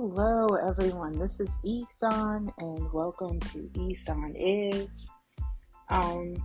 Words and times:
Hello, 0.00 0.54
everyone. 0.54 1.18
This 1.18 1.40
is 1.40 1.58
E-san, 1.64 2.52
and 2.58 2.92
welcome 2.92 3.40
to 3.40 3.68
E-san 3.74 4.32
Is. 4.36 4.86
Um, 5.88 6.36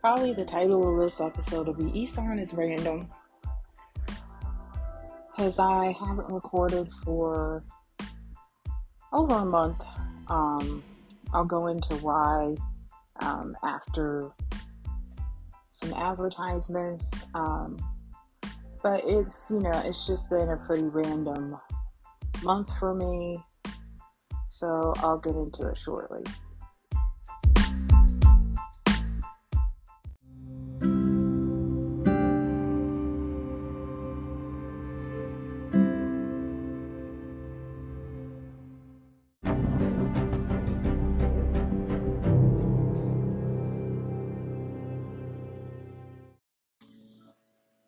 probably 0.00 0.32
the 0.32 0.44
title 0.44 0.92
of 0.92 1.04
this 1.04 1.20
episode 1.20 1.68
will 1.68 1.74
be 1.74 1.96
E-san 1.96 2.40
is 2.40 2.52
Random, 2.52 3.08
because 5.30 5.60
I 5.60 5.92
haven't 5.92 6.28
recorded 6.28 6.90
for 7.04 7.62
over 9.12 9.36
a 9.36 9.44
month. 9.44 9.80
Um, 10.26 10.82
I'll 11.32 11.44
go 11.44 11.68
into 11.68 11.94
why 11.98 12.56
um, 13.20 13.56
after 13.62 14.32
some 15.72 15.94
advertisements. 15.94 17.12
Um, 17.32 17.78
but 18.82 19.02
it's 19.04 19.46
you 19.50 19.60
know 19.60 19.82
it's 19.84 20.04
just 20.04 20.28
been 20.28 20.48
a 20.48 20.56
pretty 20.56 20.88
random 20.88 21.56
month 22.42 22.68
for 22.78 22.94
me. 22.94 23.42
So 24.48 24.92
I'll 24.98 25.18
get 25.18 25.34
into 25.34 25.68
it 25.68 25.76
shortly. 25.76 26.24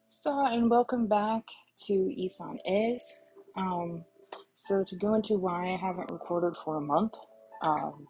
So, 0.09 0.47
and 0.47 0.71
welcome 0.71 1.07
back 1.07 1.43
to 1.85 1.93
E-san 1.93 2.59
Is. 2.65 3.03
Um, 3.57 4.05
so 4.65 4.83
to 4.83 4.97
go 4.97 5.15
into 5.15 5.35
why 5.35 5.73
I 5.73 5.77
haven't 5.77 6.11
recorded 6.11 6.57
for 6.65 6.77
a 6.77 6.81
month, 6.81 7.13
um, 7.63 8.07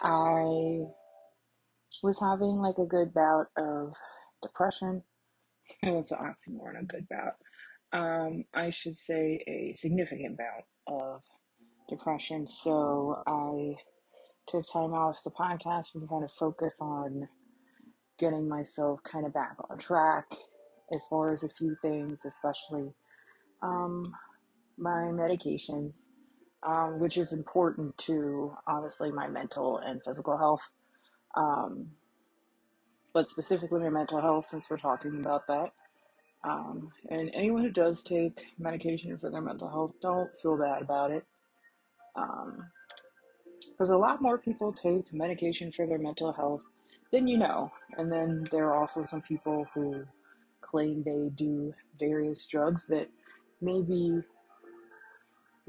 I 0.00 0.86
was 2.02 2.18
having 2.18 2.56
like 2.56 2.78
a 2.78 2.86
good 2.86 3.12
bout 3.12 3.48
of 3.58 3.92
depression. 4.42 5.02
it's 5.82 6.12
an 6.12 6.18
oxymoron, 6.18 6.80
a 6.80 6.84
good 6.84 7.06
bout. 7.10 7.34
Um, 7.92 8.44
I 8.54 8.70
should 8.70 8.96
say 8.96 9.44
a 9.46 9.74
significant 9.76 10.38
bout 10.38 10.64
of 10.86 11.22
depression. 11.90 12.46
So 12.46 13.22
I 13.26 13.74
took 14.46 14.64
time 14.66 14.94
off 14.94 15.22
the 15.24 15.30
podcast 15.30 15.94
and 15.94 16.08
kind 16.08 16.24
of 16.24 16.32
focus 16.32 16.78
on 16.80 17.28
getting 18.18 18.48
myself 18.48 19.00
kind 19.02 19.26
of 19.26 19.34
back 19.34 19.56
on 19.68 19.78
track 19.78 20.26
as 20.94 21.04
far 21.10 21.30
as 21.30 21.42
a 21.42 21.48
few 21.50 21.76
things, 21.82 22.24
especially 22.24 22.94
um, 23.62 24.12
my 24.80 25.10
medications, 25.12 26.06
um, 26.66 26.98
which 26.98 27.16
is 27.16 27.32
important 27.32 27.96
to 27.98 28.52
obviously 28.66 29.12
my 29.12 29.28
mental 29.28 29.78
and 29.78 30.02
physical 30.02 30.36
health. 30.36 30.70
Um, 31.36 31.90
but 33.12 33.30
specifically 33.30 33.80
my 33.80 33.90
mental 33.90 34.20
health, 34.20 34.46
since 34.46 34.70
we're 34.70 34.78
talking 34.78 35.20
about 35.20 35.46
that. 35.48 35.72
Um, 36.42 36.90
and 37.10 37.30
anyone 37.34 37.62
who 37.62 37.70
does 37.70 38.02
take 38.02 38.40
medication 38.58 39.18
for 39.18 39.30
their 39.30 39.42
mental 39.42 39.68
health, 39.68 39.92
don't 40.00 40.30
feel 40.40 40.56
bad 40.56 40.82
about 40.82 41.10
it. 41.10 41.24
Because 42.14 43.90
um, 43.90 43.94
a 43.94 43.98
lot 43.98 44.22
more 44.22 44.38
people 44.38 44.72
take 44.72 45.12
medication 45.12 45.70
for 45.70 45.86
their 45.86 45.98
mental 45.98 46.32
health 46.32 46.62
than 47.12 47.26
you 47.26 47.36
know. 47.36 47.70
And 47.98 48.10
then 48.10 48.46
there 48.50 48.66
are 48.68 48.76
also 48.76 49.04
some 49.04 49.20
people 49.22 49.66
who 49.74 50.04
claim 50.60 51.02
they 51.02 51.30
do 51.34 51.74
various 51.98 52.46
drugs 52.46 52.86
that 52.86 53.08
maybe 53.60 54.22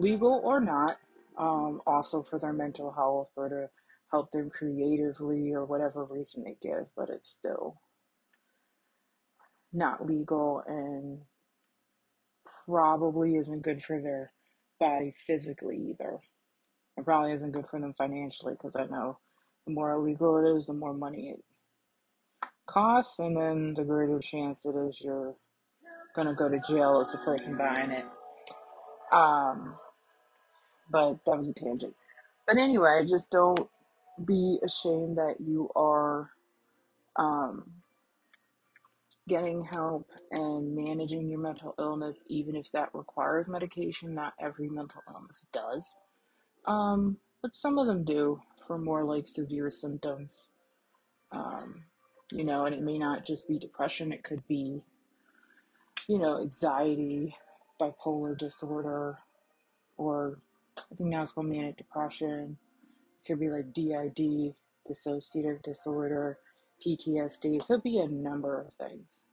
legal 0.02 0.42
or 0.44 0.60
not, 0.60 0.98
um, 1.38 1.82
also 1.88 2.24
for 2.24 2.40
their 2.40 2.54
mental 2.54 2.92
health 2.92 3.32
or 3.36 3.50
to 3.50 3.70
help 4.12 4.32
them 4.32 4.50
creatively 4.50 5.54
or 5.54 5.66
whatever 5.66 6.04
reason 6.04 6.44
they 6.44 6.58
give, 6.62 6.86
but 6.96 7.10
it's 7.10 7.30
still 7.30 7.80
not 9.74 10.06
legal 10.06 10.62
and 10.68 11.20
probably 12.66 13.36
isn't 13.38 13.62
good 13.62 13.84
for 13.84 14.02
their 14.02 14.32
body 14.80 15.14
physically 15.26 15.78
either. 15.92 16.20
It 16.98 17.06
probably 17.06 17.32
isn't 17.34 17.52
good 17.52 17.68
for 17.68 17.80
them 17.80 17.94
financially 17.94 18.54
because 18.54 18.76
I 18.76 18.86
know 18.86 19.20
the 19.66 19.74
more 19.74 19.92
illegal 19.94 20.38
it 20.38 20.58
is, 20.58 20.66
the 20.66 20.74
more 20.74 20.94
money 20.94 21.30
it 21.30 21.44
costs, 22.68 23.20
and 23.20 23.36
then 23.36 23.74
the 23.76 23.84
greater 23.84 24.20
chance 24.20 24.66
it 24.66 24.76
is 24.76 25.00
you're 25.02 25.36
gonna 26.16 26.36
go 26.36 26.50
to 26.50 26.60
jail 26.68 27.00
as 27.02 27.12
the 27.12 27.18
person 27.20 27.58
buying 27.58 27.92
it. 27.92 28.06
Um, 29.14 29.76
but 30.92 31.24
that 31.26 31.38
was 31.38 31.50
a 31.50 31.54
tangent. 31.54 31.96
But 32.48 32.58
anyway, 32.58 33.06
just 33.08 33.32
don't 33.32 33.70
be 34.26 34.60
ashamed 34.64 35.18
that 35.18 35.38
you 35.40 35.70
are 35.76 36.32
um, 37.16 37.64
getting 39.28 39.64
help 39.64 40.08
and 40.32 40.76
managing 40.76 41.30
your 41.30 41.40
mental 41.40 41.76
illness, 41.80 42.24
even 42.28 42.56
if 42.56 42.72
that 42.74 42.90
requires 42.94 43.48
medication. 43.48 44.14
Not 44.14 44.34
every 44.40 44.70
mental 44.70 45.02
illness 45.14 45.48
does, 45.54 45.94
um, 46.66 47.18
but 47.42 47.56
some 47.56 47.78
of 47.78 47.88
them 47.88 48.04
do 48.04 48.42
for 48.68 48.78
more 48.78 49.04
like 49.04 49.28
severe 49.28 49.70
symptoms. 49.70 50.50
Um, 51.32 51.82
you 52.32 52.44
know, 52.44 52.66
and 52.66 52.76
it 52.76 52.82
may 52.82 52.98
not 52.98 53.26
just 53.26 53.48
be 53.48 53.60
depression, 53.60 54.12
it 54.12 54.24
could 54.24 54.46
be, 54.48 54.82
you 56.08 56.18
know, 56.18 56.42
anxiety, 56.42 57.36
bipolar 57.80 58.38
disorder, 58.38 59.18
or 59.98 60.40
I 60.92 60.96
think 60.96 61.10
now 61.10 61.24
it's 61.24 61.34
called 61.34 61.48
manic 61.48 61.78
depression. 61.78 62.58
It 63.20 63.28
could 63.28 63.40
be 63.40 63.50
like 63.50 63.74
DID, 63.74 64.56
dissociative 64.90 65.62
disorder, 65.64 66.40
PTSD. 66.86 67.58
It 67.58 67.66
could 67.68 67.84
be 67.84 68.00
a 68.00 68.08
number 68.08 68.62
of 68.62 68.74
things. 68.88 69.26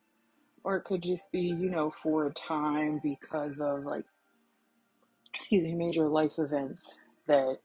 Or 0.64 0.76
it 0.76 0.84
could 0.84 1.02
just 1.02 1.32
be, 1.32 1.40
you 1.40 1.70
know, 1.70 1.90
for 2.02 2.26
a 2.26 2.32
time 2.34 3.00
because 3.02 3.60
of 3.60 3.84
like, 3.84 4.04
excuse 5.34 5.64
me, 5.64 5.74
major 5.74 6.08
life 6.08 6.38
events 6.38 6.94
that 7.26 7.58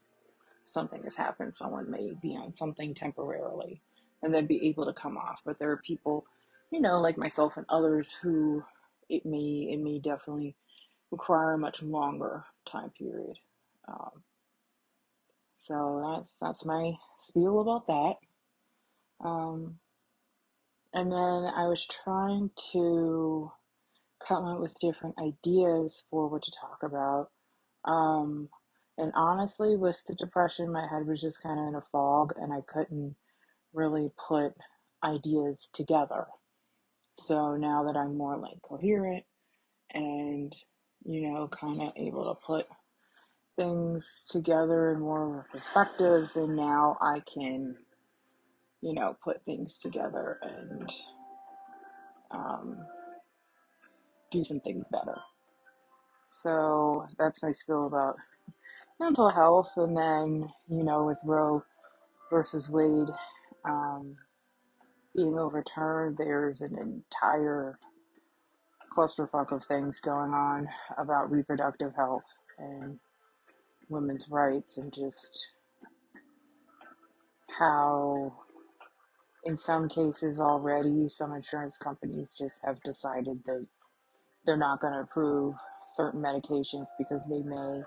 something 0.64 1.02
has 1.02 1.16
happened. 1.16 1.54
Someone 1.54 1.90
may 1.90 2.12
be 2.22 2.36
on 2.36 2.54
something 2.54 2.94
temporarily 2.94 3.82
and 4.22 4.32
then 4.34 4.46
be 4.46 4.68
able 4.68 4.86
to 4.86 4.92
come 4.92 5.16
off. 5.18 5.42
But 5.44 5.58
there 5.58 5.70
are 5.70 5.76
people, 5.78 6.26
you 6.70 6.80
know, 6.80 7.00
like 7.00 7.18
myself 7.18 7.54
and 7.56 7.66
others 7.68 8.14
who 8.22 8.64
it 9.08 9.26
may, 9.26 9.68
it 9.72 9.80
may 9.80 9.98
definitely 9.98 10.56
require 11.10 11.54
a 11.54 11.58
much 11.58 11.82
longer 11.82 12.44
time 12.66 12.90
period. 12.98 13.38
Um, 13.88 14.22
so 15.56 16.16
that's 16.16 16.36
that's 16.40 16.64
my 16.64 16.92
spiel 17.16 17.60
about 17.60 17.86
that. 17.86 19.26
Um, 19.26 19.78
and 20.92 21.10
then 21.10 21.18
I 21.56 21.66
was 21.66 21.86
trying 21.86 22.50
to 22.72 23.52
come 24.26 24.44
up 24.44 24.60
with 24.60 24.78
different 24.80 25.16
ideas 25.18 26.04
for 26.10 26.28
what 26.28 26.42
to 26.42 26.52
talk 26.52 26.82
about. 26.82 27.30
Um, 27.84 28.48
and 28.96 29.12
honestly, 29.14 29.76
with 29.76 30.02
the 30.06 30.14
depression, 30.14 30.72
my 30.72 30.86
head 30.88 31.06
was 31.06 31.20
just 31.20 31.42
kind 31.42 31.58
of 31.58 31.68
in 31.68 31.74
a 31.74 31.82
fog, 31.92 32.32
and 32.36 32.52
I 32.52 32.60
couldn't 32.66 33.16
really 33.72 34.10
put 34.28 34.52
ideas 35.02 35.68
together. 35.72 36.26
So 37.18 37.56
now 37.56 37.84
that 37.84 37.96
I'm 37.96 38.16
more 38.16 38.36
like 38.36 38.62
coherent 38.62 39.24
and 39.92 40.54
you 41.04 41.30
know, 41.30 41.48
kind 41.48 41.82
of 41.82 41.92
able 41.96 42.34
to 42.34 42.40
put 42.46 42.66
things 43.56 44.24
together 44.30 44.92
in 44.92 45.00
more 45.00 45.40
of 45.40 45.44
a 45.46 45.48
perspective, 45.58 46.30
then 46.34 46.56
now 46.56 46.98
I 47.00 47.20
can, 47.32 47.76
you 48.82 48.94
know, 48.94 49.16
put 49.24 49.44
things 49.44 49.78
together 49.78 50.38
and 50.42 50.90
um, 52.30 52.78
do 54.30 54.44
some 54.44 54.60
things 54.60 54.84
better. 54.92 55.18
So 56.30 57.06
that's 57.18 57.42
my 57.42 57.52
spiel 57.52 57.86
about 57.86 58.16
mental 59.00 59.30
health. 59.30 59.72
And 59.76 59.96
then, 59.96 60.50
you 60.68 60.84
know, 60.84 61.04
with 61.04 61.20
Roe 61.24 61.64
versus 62.30 62.68
Wade 62.70 63.08
um, 63.64 64.16
being 65.16 65.38
overturned, 65.38 66.16
there's 66.18 66.60
an 66.62 66.78
entire 66.78 67.78
clusterfuck 68.96 69.52
of 69.52 69.64
things 69.64 70.00
going 70.00 70.32
on 70.32 70.68
about 70.98 71.30
reproductive 71.30 71.94
health 71.96 72.24
and 72.58 72.98
women's 73.88 74.28
rights 74.28 74.76
and 74.76 74.92
just 74.92 75.50
how 77.58 78.32
in 79.44 79.56
some 79.56 79.88
cases 79.88 80.40
already 80.40 81.08
some 81.08 81.32
insurance 81.32 81.76
companies 81.76 82.34
just 82.38 82.60
have 82.64 82.82
decided 82.82 83.40
that 83.46 83.66
they're 84.46 84.56
not 84.56 84.80
going 84.80 84.92
to 84.92 85.00
approve 85.00 85.54
certain 85.86 86.20
medications 86.20 86.86
because 86.98 87.26
they 87.28 87.42
may 87.42 87.82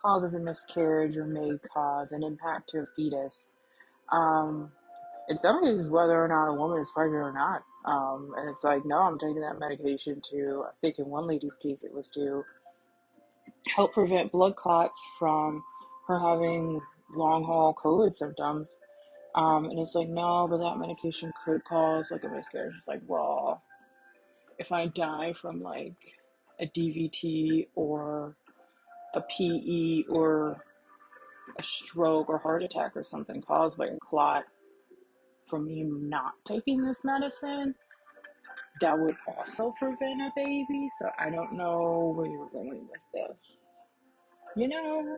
cause 0.00 0.34
a 0.34 0.38
miscarriage 0.38 1.16
or 1.16 1.26
may 1.26 1.50
cause 1.72 2.12
an 2.12 2.22
impact 2.22 2.70
to 2.70 2.78
a 2.78 2.86
fetus. 2.96 3.46
Um, 4.10 4.72
in 5.30 5.38
some 5.38 5.62
cases 5.62 5.88
whether 5.88 6.22
or 6.22 6.28
not 6.28 6.48
a 6.48 6.54
woman 6.54 6.80
is 6.80 6.90
pregnant 6.90 7.22
or 7.22 7.32
not 7.32 7.62
um, 7.84 8.34
and 8.36 8.50
it's 8.50 8.64
like 8.64 8.84
no 8.84 8.98
i'm 8.98 9.18
taking 9.18 9.40
that 9.40 9.58
medication 9.58 10.20
to 10.20 10.64
i 10.66 10.72
think 10.80 10.98
in 10.98 11.06
one 11.06 11.26
lady's 11.26 11.56
case 11.56 11.84
it 11.84 11.94
was 11.94 12.10
to 12.10 12.44
help 13.68 13.92
prevent 13.92 14.32
blood 14.32 14.56
clots 14.56 15.00
from 15.18 15.62
her 16.06 16.18
having 16.18 16.80
long 17.14 17.44
haul 17.44 17.74
COVID 17.74 18.12
symptoms. 18.12 18.78
Um, 19.34 19.66
and 19.66 19.78
it's 19.78 19.94
like, 19.94 20.08
no, 20.08 20.48
but 20.48 20.58
that 20.58 20.78
medication 20.78 21.32
could 21.44 21.64
cause 21.64 22.10
like 22.10 22.24
a 22.24 22.28
miscarriage. 22.28 22.74
It's 22.76 22.88
like, 22.88 23.02
well, 23.06 23.62
if 24.58 24.72
I 24.72 24.86
die 24.86 25.32
from 25.32 25.62
like 25.62 25.94
a 26.60 26.66
DVT 26.66 27.68
or 27.74 28.36
a 29.14 29.20
PE 29.20 30.04
or 30.08 30.64
a 31.58 31.62
stroke 31.62 32.28
or 32.28 32.38
heart 32.38 32.62
attack 32.62 32.96
or 32.96 33.02
something 33.02 33.40
caused 33.42 33.78
by 33.78 33.86
a 33.86 33.96
clot 33.98 34.44
from 35.48 35.66
me 35.66 35.82
not 35.82 36.34
taking 36.44 36.84
this 36.84 37.04
medicine, 37.04 37.74
that 38.80 38.98
would 38.98 39.16
also 39.26 39.72
prevent 39.78 40.20
a 40.20 40.30
baby. 40.34 40.88
So 40.98 41.10
I 41.18 41.30
don't 41.30 41.52
know 41.52 42.12
where 42.16 42.26
you're 42.26 42.48
going 42.50 42.88
with 42.90 43.00
this. 43.12 43.58
You 44.56 44.68
know? 44.68 45.16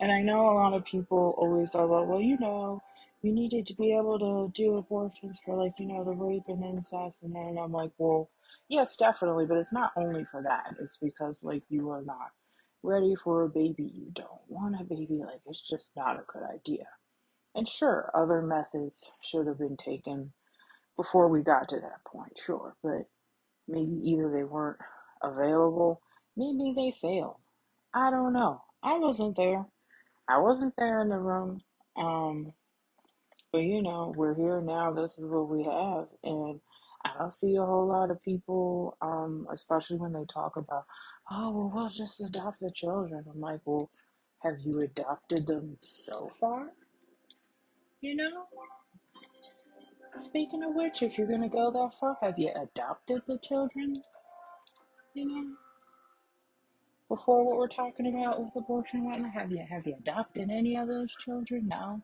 And 0.00 0.10
I 0.10 0.22
know 0.22 0.48
a 0.48 0.54
lot 0.54 0.72
of 0.72 0.84
people 0.84 1.34
always 1.36 1.74
are 1.74 1.86
like, 1.86 2.08
well, 2.08 2.20
you 2.20 2.38
know, 2.38 2.80
you 3.22 3.32
needed 3.32 3.66
to 3.66 3.74
be 3.74 3.92
able 3.92 4.18
to 4.18 4.50
do 4.54 4.76
abortions 4.76 5.38
for 5.44 5.62
like, 5.62 5.74
you 5.78 5.86
know, 5.86 6.04
the 6.04 6.12
rape 6.12 6.44
and 6.48 6.64
incest 6.64 7.16
and 7.22 7.34
then 7.34 7.58
I'm 7.62 7.72
like, 7.72 7.90
well, 7.98 8.30
yes, 8.68 8.96
definitely, 8.96 9.44
but 9.44 9.58
it's 9.58 9.72
not 9.72 9.92
only 9.96 10.24
for 10.30 10.42
that. 10.42 10.74
It's 10.80 10.96
because 10.96 11.44
like 11.44 11.64
you 11.68 11.90
are 11.90 12.02
not 12.02 12.30
ready 12.82 13.14
for 13.14 13.42
a 13.42 13.48
baby, 13.48 13.92
you 13.94 14.06
don't 14.14 14.40
want 14.48 14.80
a 14.80 14.84
baby, 14.84 15.20
like 15.22 15.40
it's 15.46 15.60
just 15.60 15.90
not 15.94 16.16
a 16.16 16.24
good 16.32 16.44
idea. 16.50 16.86
And 17.54 17.68
sure, 17.68 18.10
other 18.14 18.40
methods 18.40 19.04
should 19.20 19.46
have 19.46 19.58
been 19.58 19.76
taken 19.76 20.32
before 20.96 21.28
we 21.28 21.42
got 21.42 21.68
to 21.70 21.76
that 21.76 22.04
point, 22.06 22.38
sure, 22.44 22.74
but 22.82 23.08
maybe 23.68 24.00
either 24.04 24.30
they 24.32 24.44
weren't 24.44 24.78
available, 25.22 26.00
maybe 26.36 26.74
they 26.76 26.92
failed. 26.92 27.36
I 27.94 28.10
don't 28.10 28.32
know. 28.32 28.62
I 28.82 28.98
wasn't 28.98 29.36
there. 29.36 29.66
I 30.28 30.38
wasn't 30.38 30.74
there 30.78 31.00
in 31.00 31.08
the 31.08 31.18
room. 31.18 31.58
Um, 31.96 32.46
but 33.52 33.58
you 33.60 33.82
know, 33.82 34.12
we're 34.16 34.34
here 34.34 34.60
now. 34.60 34.92
This 34.92 35.18
is 35.18 35.24
what 35.24 35.48
we 35.48 35.64
have, 35.64 36.06
and 36.22 36.60
I 37.04 37.10
don't 37.18 37.32
see 37.34 37.56
a 37.56 37.64
whole 37.64 37.88
lot 37.88 38.10
of 38.10 38.22
people, 38.22 38.96
um, 39.00 39.46
especially 39.52 39.96
when 39.98 40.12
they 40.12 40.24
talk 40.26 40.56
about, 40.56 40.84
oh, 41.30 41.50
well, 41.50 41.72
we'll 41.74 41.88
just 41.88 42.20
adopt 42.20 42.60
the 42.60 42.70
children. 42.70 43.24
I'm 43.32 43.40
like, 43.40 43.60
well, 43.64 43.88
have 44.42 44.56
you 44.64 44.80
adopted 44.80 45.46
them 45.46 45.78
so 45.80 46.30
far? 46.40 46.68
You 48.00 48.16
know? 48.16 48.44
Speaking 50.18 50.62
of 50.64 50.74
which, 50.74 51.02
if 51.02 51.16
you're 51.16 51.26
gonna 51.26 51.48
go 51.48 51.70
that 51.70 51.98
far, 51.98 52.16
have 52.20 52.38
you 52.38 52.50
adopted 52.54 53.22
the 53.26 53.38
children? 53.38 53.94
You 55.14 55.26
know? 55.26 55.56
Before 57.08 57.44
what 57.44 57.56
we're 57.56 57.68
talking 57.68 58.06
about 58.06 58.40
with 58.40 58.54
abortion 58.56 59.00
and 59.00 59.06
whatnot, 59.06 59.32
have 59.32 59.50
you 59.50 59.64
have 59.68 59.86
you 59.86 59.96
adopted 59.98 60.50
any 60.50 60.76
of 60.76 60.88
those 60.88 61.10
children? 61.16 61.68
No. 61.68 62.00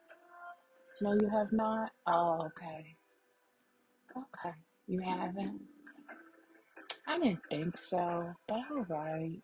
No, 1.02 1.12
you 1.14 1.28
have 1.28 1.52
not? 1.52 1.92
Oh, 2.06 2.46
okay. 2.46 2.96
Okay. 4.16 4.54
You 4.86 5.00
haven't? 5.02 5.60
I 7.06 7.18
didn't 7.18 7.40
think 7.50 7.76
so, 7.76 8.34
but 8.48 8.60
alright. 8.70 9.40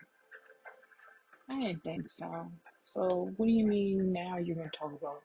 I 1.48 1.60
didn't 1.60 1.84
think 1.84 2.10
so. 2.10 2.50
So, 2.84 3.30
what 3.36 3.46
do 3.46 3.52
you 3.52 3.66
mean 3.66 4.12
now 4.12 4.38
you're 4.38 4.56
to 4.56 4.70
talk 4.70 4.92
about, 4.92 5.20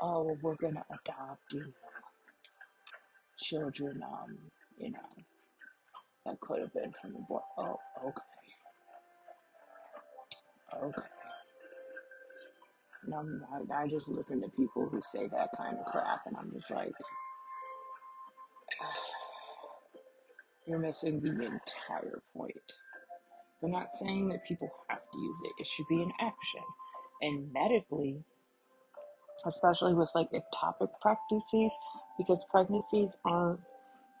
oh, 0.00 0.36
we're 0.42 0.54
to 0.56 0.68
adopt, 0.68 1.52
you 1.52 1.72
children, 3.40 4.02
um, 4.02 4.38
you 4.78 4.90
know, 4.92 4.98
that 6.26 6.40
could 6.40 6.60
have 6.60 6.72
been 6.74 6.92
from 7.00 7.12
the 7.12 7.20
boy. 7.28 7.40
Oh, 7.58 7.76
okay. 8.06 8.22
Okay. 10.84 11.08
No, 13.06 13.24
I, 13.52 13.84
I 13.84 13.88
just 13.88 14.08
listen 14.08 14.40
to 14.42 14.48
people 14.50 14.88
who 14.88 15.00
say 15.00 15.26
that 15.28 15.48
kind 15.56 15.78
of 15.78 15.86
crap, 15.86 16.20
and 16.26 16.36
I'm 16.36 16.52
just 16.52 16.70
like, 16.70 16.92
you're 20.66 20.78
missing 20.78 21.20
the 21.20 21.30
entire 21.30 22.20
point. 22.36 22.54
We're 23.62 23.70
not 23.70 23.94
saying 23.98 24.28
that 24.30 24.46
people 24.46 24.70
have 24.88 25.00
to 25.12 25.18
use 25.18 25.36
it, 25.44 25.52
it 25.62 25.66
should 25.66 25.86
be 25.88 26.02
an 26.02 26.12
action. 26.20 26.62
And 27.22 27.52
medically, 27.52 28.24
especially 29.46 29.94
with 29.94 30.10
like 30.14 30.28
ectopic 30.32 30.88
pregnancies, 31.00 31.72
because 32.20 32.44
pregnancies 32.50 33.16
aren't 33.24 33.60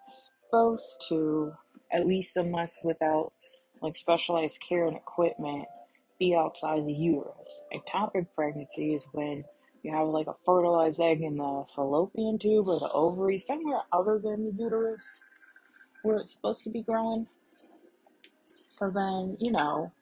supposed 0.06 1.04
to, 1.10 1.52
at 1.92 2.06
least 2.06 2.36
unless 2.38 2.80
without 2.82 3.32
like 3.82 3.96
specialized 3.96 4.58
care 4.66 4.86
and 4.86 4.96
equipment, 4.96 5.66
be 6.18 6.34
outside 6.34 6.86
the 6.86 6.92
uterus. 6.92 7.62
Ectopic 7.74 8.26
pregnancy 8.34 8.94
is 8.94 9.04
when 9.12 9.44
you 9.82 9.94
have 9.94 10.08
like 10.08 10.26
a 10.28 10.34
fertilized 10.46 11.00
egg 11.00 11.20
in 11.20 11.36
the 11.36 11.64
fallopian 11.74 12.38
tube 12.38 12.68
or 12.68 12.78
the 12.78 12.90
ovary, 12.92 13.38
somewhere 13.38 13.80
other 13.92 14.18
than 14.18 14.44
the 14.46 14.62
uterus 14.62 15.22
where 16.02 16.18
it's 16.18 16.32
supposed 16.32 16.64
to 16.64 16.70
be 16.70 16.82
growing. 16.82 17.26
So 18.78 18.90
then, 18.90 19.36
you 19.40 19.52
know, 19.52 19.92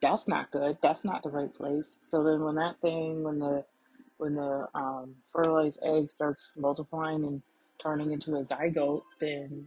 that's 0.00 0.28
not 0.28 0.52
good. 0.52 0.78
That's 0.80 1.04
not 1.04 1.24
the 1.24 1.30
right 1.30 1.52
place. 1.52 1.96
So 2.02 2.22
then 2.22 2.40
when 2.42 2.54
that 2.56 2.80
thing, 2.80 3.24
when 3.24 3.40
the 3.40 3.64
when 4.18 4.34
the 4.34 4.66
um, 4.74 5.14
fertilized 5.32 5.78
egg 5.82 6.10
starts 6.10 6.52
multiplying 6.56 7.24
and 7.24 7.42
turning 7.78 8.12
into 8.12 8.36
a 8.36 8.44
zygote, 8.44 9.02
then 9.20 9.66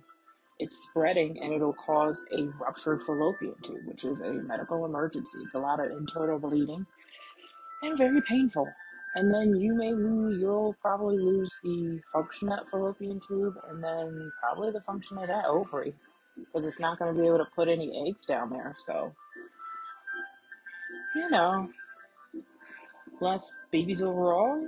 it's 0.59 0.77
spreading 0.89 1.41
and 1.41 1.53
it'll 1.53 1.73
cause 1.73 2.23
a 2.37 2.43
ruptured 2.59 3.01
fallopian 3.01 3.55
tube, 3.63 3.81
which 3.85 4.03
is 4.03 4.19
a 4.19 4.33
medical 4.33 4.85
emergency. 4.85 5.39
It's 5.43 5.55
a 5.55 5.59
lot 5.59 5.79
of 5.79 5.91
internal 5.91 6.37
bleeding 6.37 6.85
and 7.81 7.97
very 7.97 8.21
painful. 8.21 8.67
And 9.15 9.33
then 9.33 9.55
you 9.55 9.73
may 9.73 9.91
lose, 9.91 10.39
you'll 10.39 10.75
probably 10.81 11.17
lose 11.17 11.53
the 11.63 11.99
function 12.13 12.51
of 12.51 12.59
that 12.59 12.69
fallopian 12.69 13.19
tube 13.27 13.55
and 13.69 13.83
then 13.83 14.31
probably 14.39 14.71
the 14.71 14.81
function 14.81 15.17
of 15.17 15.27
that 15.27 15.45
ovary 15.45 15.93
because 16.37 16.65
it's 16.65 16.79
not 16.79 16.97
going 16.99 17.13
to 17.13 17.19
be 17.19 17.27
able 17.27 17.39
to 17.39 17.47
put 17.55 17.67
any 17.67 18.07
eggs 18.07 18.25
down 18.25 18.49
there. 18.49 18.73
So, 18.85 19.11
you 21.15 21.29
know, 21.29 21.69
less 23.21 23.59
babies 23.71 24.01
overall, 24.01 24.67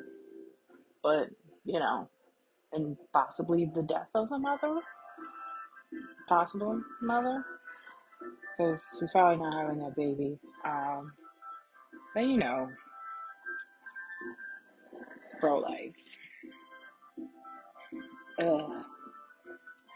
but, 1.02 1.30
you 1.66 1.80
know, 1.80 2.08
and 2.72 2.96
possibly 3.12 3.70
the 3.74 3.82
death 3.82 4.10
of 4.16 4.30
the 4.30 4.38
mother, 4.38 4.80
possible 6.28 6.82
mother, 7.02 7.44
because 8.58 8.84
she's 8.98 9.12
probably 9.12 9.44
not 9.44 9.62
having 9.62 9.80
that 9.80 9.96
baby. 9.96 10.38
Um, 10.64 11.12
but, 12.14 12.22
you 12.22 12.38
know, 12.38 12.70
pro 15.40 15.60
life. 15.60 15.96
Ugh. 18.40 18.86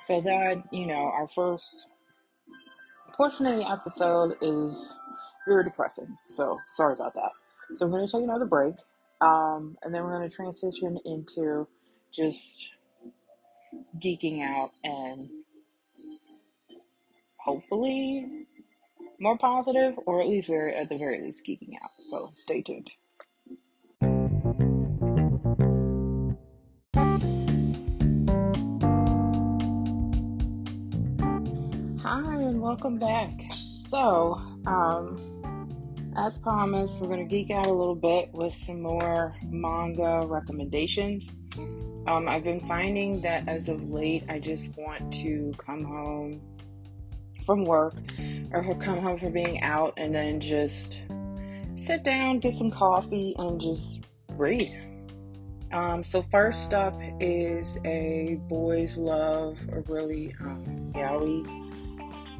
So 0.08 0.22
that, 0.22 0.64
you 0.72 0.88
know, 0.88 0.94
our 0.94 1.28
first 1.28 1.88
portion 3.14 3.46
of 3.46 3.56
the 3.58 3.70
episode 3.70 4.36
is 4.42 4.94
very 5.48 5.64
depressing. 5.64 6.18
So 6.28 6.58
sorry 6.70 6.94
about 6.94 7.14
that. 7.16 7.32
So 7.76 7.86
we're 7.86 7.98
going 7.98 8.08
to 8.08 8.12
take 8.12 8.24
another 8.24 8.46
break. 8.46 8.76
Um, 9.20 9.78
and 9.84 9.94
then 9.94 10.04
we're 10.04 10.18
going 10.18 10.30
to 10.30 10.36
transition 10.36 10.98
into 11.06 11.68
just 12.14 12.72
geeking 14.00 14.42
out 14.42 14.72
and 14.84 15.30
hopefully 17.38 18.46
more 19.20 19.38
positive, 19.38 19.96
or 20.06 20.22
at 20.22 20.28
least 20.28 20.48
very, 20.48 20.76
at 20.76 20.90
the 20.90 20.98
very 20.98 21.22
least 21.22 21.46
geeking 21.46 21.74
out. 21.82 21.90
So 22.00 22.32
stay 22.36 22.62
tuned. 22.62 22.92
Hi, 32.02 32.42
and 32.42 32.62
welcome 32.62 33.00
back. 33.00 33.34
So, 33.52 34.40
um, 34.66 35.37
as 36.18 36.38
promised, 36.40 37.00
we're 37.00 37.08
going 37.08 37.20
to 37.20 37.26
geek 37.26 37.52
out 37.52 37.68
a 37.68 37.72
little 37.72 37.96
bit 37.96 38.30
with 38.34 38.54
some 38.54 38.82
more 38.82 39.36
manga 39.46 40.26
recommendations. 40.26 41.30
Um, 42.08 42.28
I've 42.28 42.44
been 42.44 42.60
finding 42.62 43.22
that 43.22 43.48
as 43.48 43.70
of 43.70 43.90
late, 43.92 44.24
I 44.28 44.40
just 44.40 44.76
want 44.76 45.14
to 45.16 45.54
come 45.58 45.84
home 45.84 46.42
from 47.46 47.66
work 47.66 47.94
or 48.52 48.64
come 48.76 49.00
home 49.00 49.20
from 49.20 49.32
being 49.32 49.62
out 49.62 49.94
and 49.98 50.16
then 50.16 50.40
just 50.40 51.02
sit 51.76 52.04
down, 52.04 52.40
get 52.40 52.56
some 52.56 52.72
coffee, 52.72 53.36
and 53.38 53.62
just 53.62 54.06
read. 54.32 54.84
Um, 55.72 56.02
so, 56.02 56.24
first 56.32 56.74
up 56.74 56.98
is 57.20 57.78
a 57.86 58.40
boys 58.48 58.98
love, 58.98 59.58
a 59.72 59.82
really 59.82 60.34
um, 60.40 60.94
yaoi 60.96 61.46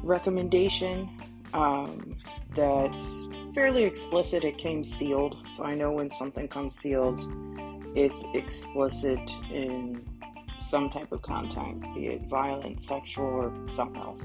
recommendation 0.02 1.10
um, 1.52 2.16
that's 2.54 2.96
fairly 3.52 3.84
explicit. 3.84 4.44
It 4.44 4.58
came 4.58 4.84
sealed, 4.84 5.36
so 5.56 5.64
I 5.64 5.74
know 5.74 5.92
when 5.92 6.10
something 6.10 6.48
comes 6.48 6.74
sealed, 6.74 7.20
it's 7.94 8.24
explicit 8.34 9.20
in 9.50 10.04
some 10.68 10.90
type 10.90 11.12
of 11.12 11.22
content, 11.22 11.82
be 11.94 12.08
it 12.08 12.22
violent, 12.28 12.82
sexual, 12.82 13.24
or 13.24 13.72
something 13.72 14.00
else. 14.00 14.24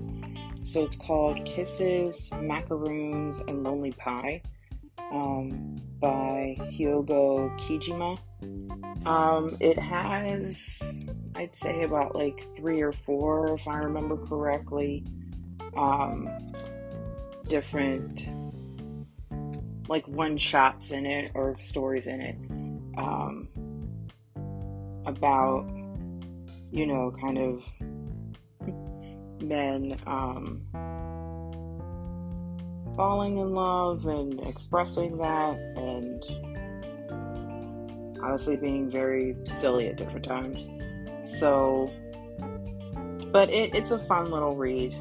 So 0.64 0.84
it's 0.84 0.96
called 0.96 1.44
Kisses, 1.46 2.30
Macaroons, 2.42 3.38
and 3.48 3.64
Lonely 3.64 3.92
Pie 3.92 4.42
um, 5.12 5.76
by 6.00 6.58
Hyogo 6.60 7.58
Kijima. 7.60 8.18
Um, 9.06 9.58
it 9.60 9.78
has, 9.78 10.82
I'd 11.36 11.56
say, 11.56 11.84
about 11.84 12.16
like 12.16 12.48
three 12.56 12.82
or 12.82 12.94
four, 12.94 13.54
if 13.56 13.68
I 13.68 13.78
remember 13.78 14.18
correctly, 14.18 15.06
um, 15.76 16.30
different 17.48 18.26
like 19.88 20.08
one 20.08 20.38
shots 20.38 20.92
in 20.92 21.06
it 21.06 21.32
or 21.34 21.58
stories 21.60 22.08
in 22.08 22.22
it 22.22 22.36
um, 22.98 23.48
about 25.06 25.66
you 26.72 26.86
know 26.86 27.14
kind 27.20 27.38
of 27.38 27.64
men 29.42 29.98
um, 30.08 30.62
falling 32.96 33.38
in 33.38 33.54
love 33.54 34.06
and 34.06 34.40
expressing 34.42 35.18
that 35.18 35.58
and 35.78 36.24
honestly 38.24 38.56
being 38.56 38.90
very 38.90 39.36
silly 39.46 39.88
at 39.88 39.98
different 39.98 40.24
times. 40.24 40.70
So 41.40 41.92
but 43.34 43.50
it, 43.50 43.74
it's 43.74 43.92
a 43.92 44.00
fun 44.00 44.32
little 44.32 44.56
read 44.56 44.92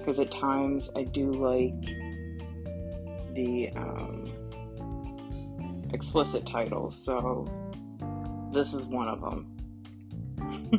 because 0.00 0.18
um, 0.18 0.24
at 0.24 0.30
times 0.30 0.90
i 0.96 1.04
do 1.04 1.30
like 1.30 1.72
the 3.34 3.70
um, 3.76 4.32
explicit 5.92 6.46
titles 6.46 6.96
so 6.96 7.46
this 8.52 8.72
is 8.74 8.86
one 8.86 9.08
of 9.08 9.20
them 9.20 9.48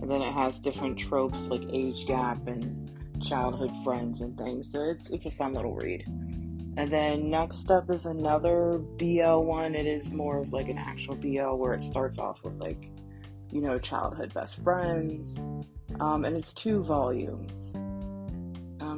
and 0.00 0.10
then 0.10 0.22
it 0.22 0.32
has 0.32 0.58
different 0.58 0.98
tropes 0.98 1.42
like 1.48 1.62
age 1.70 2.06
gap 2.06 2.46
and 2.46 2.88
childhood 3.20 3.72
friends 3.84 4.20
and 4.20 4.36
things. 4.36 4.70
So 4.70 4.82
it's 4.90 5.10
it's 5.10 5.26
a 5.26 5.30
fun 5.30 5.54
little 5.54 5.74
read. 5.74 6.04
And 6.06 6.90
then 6.90 7.30
next 7.30 7.70
up 7.70 7.90
is 7.90 8.06
another 8.06 8.78
BL 8.98 9.40
one. 9.40 9.74
It 9.74 9.86
is 9.86 10.12
more 10.12 10.38
of 10.38 10.52
like 10.52 10.68
an 10.68 10.78
actual 10.78 11.16
BL 11.16 11.56
where 11.56 11.74
it 11.74 11.82
starts 11.82 12.18
off 12.18 12.44
with 12.44 12.56
like, 12.56 12.90
you 13.50 13.60
know, 13.60 13.78
childhood 13.78 14.32
best 14.32 14.62
friends. 14.62 15.38
Um, 16.00 16.24
and 16.24 16.36
it's 16.36 16.52
two 16.52 16.84
volumes. 16.84 17.74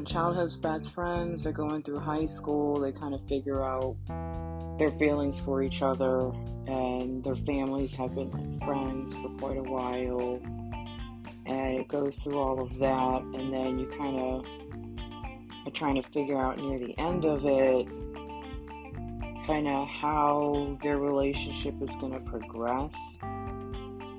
Um, 0.01 0.07
childhood's 0.07 0.57
best 0.57 0.91
friends, 0.93 1.43
they're 1.43 1.53
going 1.53 1.83
through 1.83 1.99
high 1.99 2.25
school, 2.25 2.81
they 2.81 2.91
kind 2.91 3.13
of 3.13 3.21
figure 3.29 3.63
out 3.63 3.97
their 4.79 4.91
feelings 4.93 5.39
for 5.39 5.63
each 5.63 5.83
other, 5.83 6.33
and 6.67 7.23
their 7.23 7.35
families 7.35 7.95
have 7.97 8.15
been 8.15 8.31
like 8.31 8.65
friends 8.65 9.15
for 9.17 9.29
quite 9.39 9.59
a 9.59 9.63
while. 9.63 10.41
And 11.45 11.81
it 11.81 11.89
goes 11.89 12.19
through 12.21 12.39
all 12.39 12.63
of 12.63 12.79
that, 12.79 13.23
and 13.35 13.53
then 13.53 13.79
you 13.79 13.89
kind 13.99 14.17
of 14.17 14.47
are 15.67 15.71
trying 15.75 15.97
to 15.97 16.09
figure 16.09 16.41
out 16.41 16.57
near 16.57 16.79
the 16.79 16.99
end 16.99 17.27
of 17.27 17.45
it 17.45 17.87
kind 19.47 19.69
of 19.69 19.87
how 19.87 20.79
their 20.81 20.97
relationship 20.97 21.75
is 21.83 21.91
going 21.97 22.13
to 22.13 22.21
progress 22.21 22.95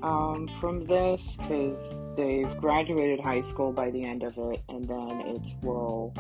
um, 0.04 0.50
from 0.60 0.86
this 0.86 1.36
because 1.38 1.94
they've 2.16 2.58
graduated 2.58 3.20
high 3.20 3.42
school 3.42 3.72
by 3.72 3.92
the 3.92 4.04
end 4.04 4.24
of 4.24 4.38
it, 4.38 4.62
and 4.70 4.88
then 4.88 5.22
it's 5.28 5.54
well, 5.62 6.14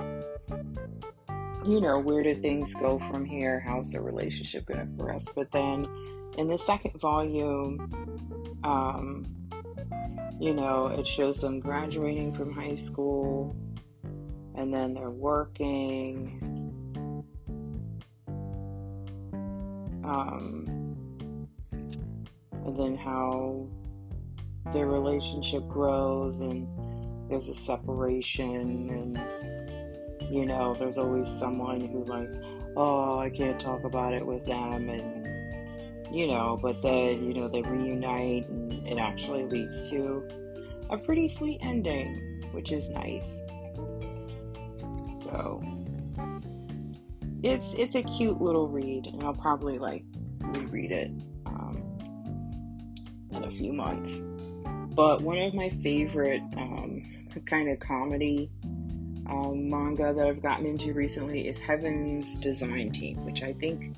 you 1.65 1.81
know, 1.81 2.00
where 2.00 2.23
do 2.23 2.33
things 2.35 2.73
go 2.73 3.00
from 3.09 3.25
here? 3.25 3.59
How's 3.59 3.91
their 3.91 4.01
relationship 4.01 4.65
going 4.65 4.79
to 4.79 4.85
progress? 4.85 5.25
But 5.35 5.51
then 5.51 5.88
in 6.38 6.47
the 6.47 6.57
second 6.57 7.00
volume, 7.00 8.59
um, 8.63 9.25
you 10.39 10.53
know, 10.53 10.88
it 10.88 11.05
shows 11.05 11.39
them 11.39 11.59
graduating 11.59 12.33
from 12.33 12.51
high 12.51 12.75
school 12.75 13.55
and 14.55 14.73
then 14.73 14.93
they're 14.93 15.09
working. 15.09 16.47
Um, 20.03 20.80
and 22.71 22.79
then 22.79 22.95
how 22.95 23.67
their 24.73 24.87
relationship 24.87 25.67
grows 25.67 26.37
and 26.37 26.67
there's 27.29 27.49
a 27.49 27.55
separation 27.55 28.89
and 28.89 30.31
you 30.31 30.45
know 30.45 30.73
there's 30.73 30.97
always 30.97 31.27
someone 31.39 31.81
who's 31.81 32.07
like 32.07 32.31
oh 32.77 33.19
i 33.19 33.29
can't 33.29 33.59
talk 33.59 33.83
about 33.83 34.13
it 34.13 34.25
with 34.25 34.45
them 34.45 34.89
and 34.89 35.21
you 36.11 36.27
know, 36.27 36.57
but 36.61 36.81
then, 36.81 37.25
you 37.25 37.33
know, 37.33 37.47
they 37.47 37.61
reunite 37.61 38.47
and 38.49 38.73
it 38.85 38.97
actually 38.97 39.45
leads 39.45 39.89
to 39.89 40.27
a 40.89 40.97
pretty 40.97 41.29
sweet 41.29 41.59
ending, 41.61 42.43
which 42.51 42.73
is 42.73 42.89
nice. 42.89 43.39
So 45.23 45.61
it's 47.43 47.73
it's 47.75 47.95
a 47.95 48.03
cute 48.03 48.41
little 48.41 48.67
read, 48.67 49.07
and 49.07 49.23
I'll 49.23 49.33
probably 49.33 49.79
like 49.79 50.03
reread 50.41 50.91
it 50.91 51.11
few 53.51 53.74
months. 53.74 54.12
But 54.93 55.22
one 55.22 55.38
of 55.38 55.53
my 55.53 55.70
favorite 55.70 56.41
um, 56.58 57.03
kind 57.46 57.70
of 57.70 57.79
comedy 57.79 58.50
um, 59.27 59.70
manga 59.70 60.13
that 60.13 60.27
I've 60.27 60.41
gotten 60.41 60.65
into 60.65 60.93
recently 60.93 61.48
is 61.48 61.60
Heaven's 61.60 62.38
Design 62.38 62.91
Team, 62.91 63.24
which 63.25 63.43
I 63.43 63.53
think 63.53 63.96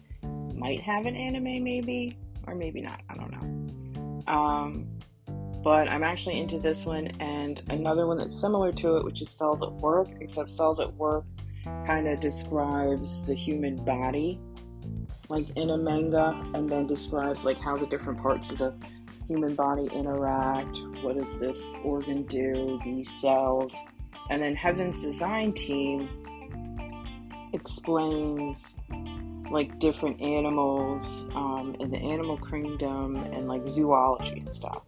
might 0.53 0.81
have 0.81 1.05
an 1.05 1.15
anime, 1.15 1.63
maybe, 1.63 2.17
or 2.47 2.55
maybe 2.55 2.81
not. 2.81 3.01
I 3.09 3.15
don't 3.15 3.31
know. 3.31 4.33
Um, 4.33 4.87
but 5.63 5.87
I'm 5.87 6.03
actually 6.03 6.39
into 6.39 6.59
this 6.59 6.85
one 6.85 7.07
and 7.19 7.63
another 7.69 8.05
one 8.05 8.17
that's 8.17 8.39
similar 8.39 8.71
to 8.73 8.97
it, 8.97 9.05
which 9.05 9.21
is 9.21 9.29
Cells 9.29 9.63
at 9.63 9.71
Work, 9.71 10.09
except 10.19 10.49
Cells 10.49 10.79
at 10.79 10.93
Work 10.95 11.25
kind 11.85 12.07
of 12.07 12.19
describes 12.19 13.25
the 13.25 13.33
human 13.33 13.77
body, 13.77 14.39
like 15.29 15.49
in 15.55 15.69
a 15.69 15.77
manga, 15.77 16.45
and 16.53 16.69
then 16.69 16.85
describes 16.85 17.45
like 17.45 17.57
how 17.57 17.77
the 17.77 17.87
different 17.87 18.21
parts 18.21 18.51
of 18.51 18.57
the 18.57 18.73
human 19.27 19.55
body 19.55 19.87
interact. 19.93 20.79
What 21.01 21.17
does 21.17 21.37
this 21.39 21.61
organ 21.83 22.23
do? 22.23 22.79
These 22.83 23.09
cells, 23.21 23.75
and 24.29 24.41
then 24.41 24.55
Heaven's 24.55 25.01
Design 25.01 25.53
Team 25.53 26.09
explains 27.53 28.75
like 29.51 29.77
different 29.79 30.19
animals 30.21 31.25
um, 31.35 31.75
in 31.79 31.91
the 31.91 31.97
animal 31.97 32.37
kingdom 32.37 33.15
and 33.17 33.47
like 33.47 33.65
zoology 33.67 34.39
and 34.39 34.53
stuff. 34.53 34.81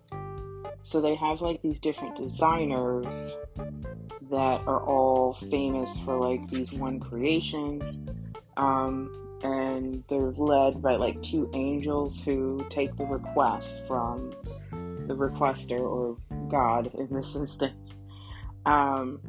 So 0.82 1.02
they 1.02 1.16
have 1.16 1.42
like 1.42 1.62
these 1.62 1.80
different 1.80 2.16
designers 2.16 3.36
that 4.30 4.62
are 4.68 4.84
all 4.84 5.34
famous 5.34 5.98
for 6.00 6.18
like 6.18 6.50
these 6.50 6.74
one 6.74 7.00
creations. 7.00 8.00
Um, 8.58 9.25
and 9.46 10.04
they're 10.10 10.32
led 10.32 10.82
by 10.82 10.96
like 10.96 11.22
two 11.22 11.50
angels 11.54 12.20
who 12.20 12.66
take 12.70 12.96
the 12.98 13.06
requests 13.06 13.80
from 13.88 14.32
the 15.08 15.16
requester 15.16 15.80
or 15.80 16.18
God 16.50 16.92
in 16.96 17.14
this 17.14 17.36
instance. 17.36 17.96
Um, 18.66 19.20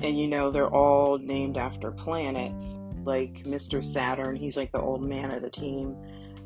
and 0.00 0.18
you 0.18 0.28
know, 0.28 0.50
they're 0.50 0.72
all 0.72 1.18
named 1.18 1.56
after 1.56 1.90
planets 1.90 2.76
like 3.04 3.42
Mr. 3.44 3.84
Saturn. 3.84 4.36
He's 4.36 4.56
like 4.56 4.70
the 4.70 4.80
old 4.80 5.02
man 5.02 5.32
of 5.32 5.42
the 5.42 5.50
team. 5.50 5.96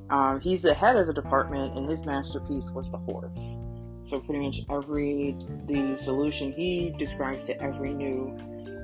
Um, 0.09 0.41
he's 0.41 0.63
the 0.63 0.73
head 0.73 0.97
of 0.97 1.07
the 1.07 1.13
department, 1.13 1.77
and 1.77 1.89
his 1.89 2.07
masterpiece 2.07 2.71
was 2.71 2.91
the 2.91 2.99
horse. 2.99 3.59
So 4.05 4.21
pretty 4.21 4.41
much 4.41 4.61
every 4.71 5.37
the 5.67 5.99
solution 5.99 6.53
he 6.53 6.95
describes 6.97 7.43
to 7.45 7.61
every 7.61 7.93
new 7.93 8.37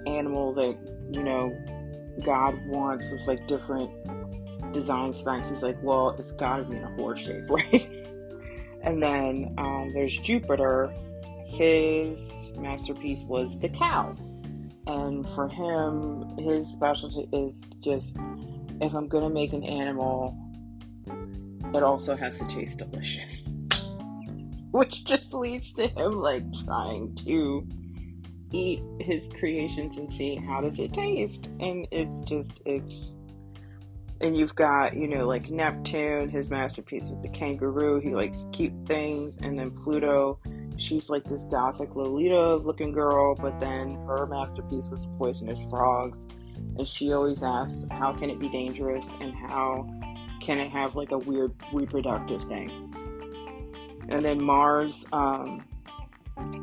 animal 0.06 0.52
that 0.54 0.76
you 1.12 1.22
know 1.22 1.56
God 2.24 2.64
wants 2.66 3.10
was 3.10 3.26
like 3.26 3.46
different 3.46 3.90
design 4.72 5.12
specs. 5.12 5.48
He's 5.48 5.62
like, 5.62 5.78
well, 5.82 6.10
it's 6.18 6.32
got 6.32 6.58
to 6.58 6.64
be 6.64 6.76
in 6.76 6.84
a 6.84 6.94
horse 6.96 7.20
shape, 7.20 7.44
right? 7.48 7.88
and 8.82 9.02
then 9.02 9.54
um, 9.58 9.92
there's 9.94 10.16
Jupiter. 10.18 10.92
His 11.46 12.32
masterpiece 12.56 13.22
was 13.22 13.58
the 13.58 13.68
cow. 13.68 14.16
And 14.86 15.28
for 15.30 15.48
him, 15.48 16.36
his 16.38 16.66
specialty 16.68 17.28
is 17.32 17.60
just 17.80 18.16
if 18.80 18.92
I'm 18.94 19.06
gonna 19.06 19.30
make 19.30 19.52
an 19.52 19.62
animal, 19.62 20.36
it 21.74 21.82
also 21.82 22.16
has 22.16 22.38
to 22.38 22.46
taste 22.46 22.78
delicious. 22.78 23.44
Which 24.72 25.04
just 25.04 25.32
leads 25.32 25.72
to 25.74 25.86
him 25.86 26.12
like 26.12 26.42
trying 26.64 27.14
to 27.26 27.66
eat 28.52 28.82
his 29.00 29.28
creations 29.38 29.96
and 29.96 30.12
see 30.12 30.36
how 30.36 30.60
does 30.60 30.78
it 30.78 30.92
taste. 30.92 31.50
And 31.60 31.86
it's 31.90 32.22
just 32.22 32.60
it's 32.64 33.16
and 34.20 34.36
you've 34.36 34.54
got, 34.54 34.96
you 34.96 35.08
know, 35.08 35.26
like 35.26 35.50
Neptune, 35.50 36.28
his 36.28 36.48
masterpiece 36.48 37.10
is 37.10 37.20
the 37.20 37.28
kangaroo. 37.28 38.00
He 38.00 38.14
likes 38.14 38.46
cute 38.52 38.72
things, 38.86 39.36
and 39.38 39.58
then 39.58 39.72
Pluto 39.72 40.38
she's 40.82 41.08
like 41.08 41.24
this 41.24 41.44
gothic 41.44 41.94
Lolita 41.94 42.56
looking 42.56 42.92
girl, 42.92 43.34
but 43.34 43.58
then 43.58 43.94
her 44.06 44.26
masterpiece 44.26 44.88
was 44.88 45.02
the 45.02 45.08
poisonous 45.18 45.64
frogs. 45.70 46.18
And 46.76 46.86
she 46.86 47.12
always 47.12 47.42
asks, 47.42 47.84
how 47.90 48.12
can 48.12 48.30
it 48.30 48.38
be 48.38 48.48
dangerous 48.48 49.08
and 49.20 49.34
how 49.34 49.86
can 50.40 50.58
it 50.58 50.70
have 50.70 50.96
like 50.96 51.12
a 51.12 51.18
weird 51.18 51.54
reproductive 51.72 52.44
thing? 52.44 52.88
And 54.08 54.24
then 54.24 54.42
Mars, 54.42 55.04
um, 55.12 55.64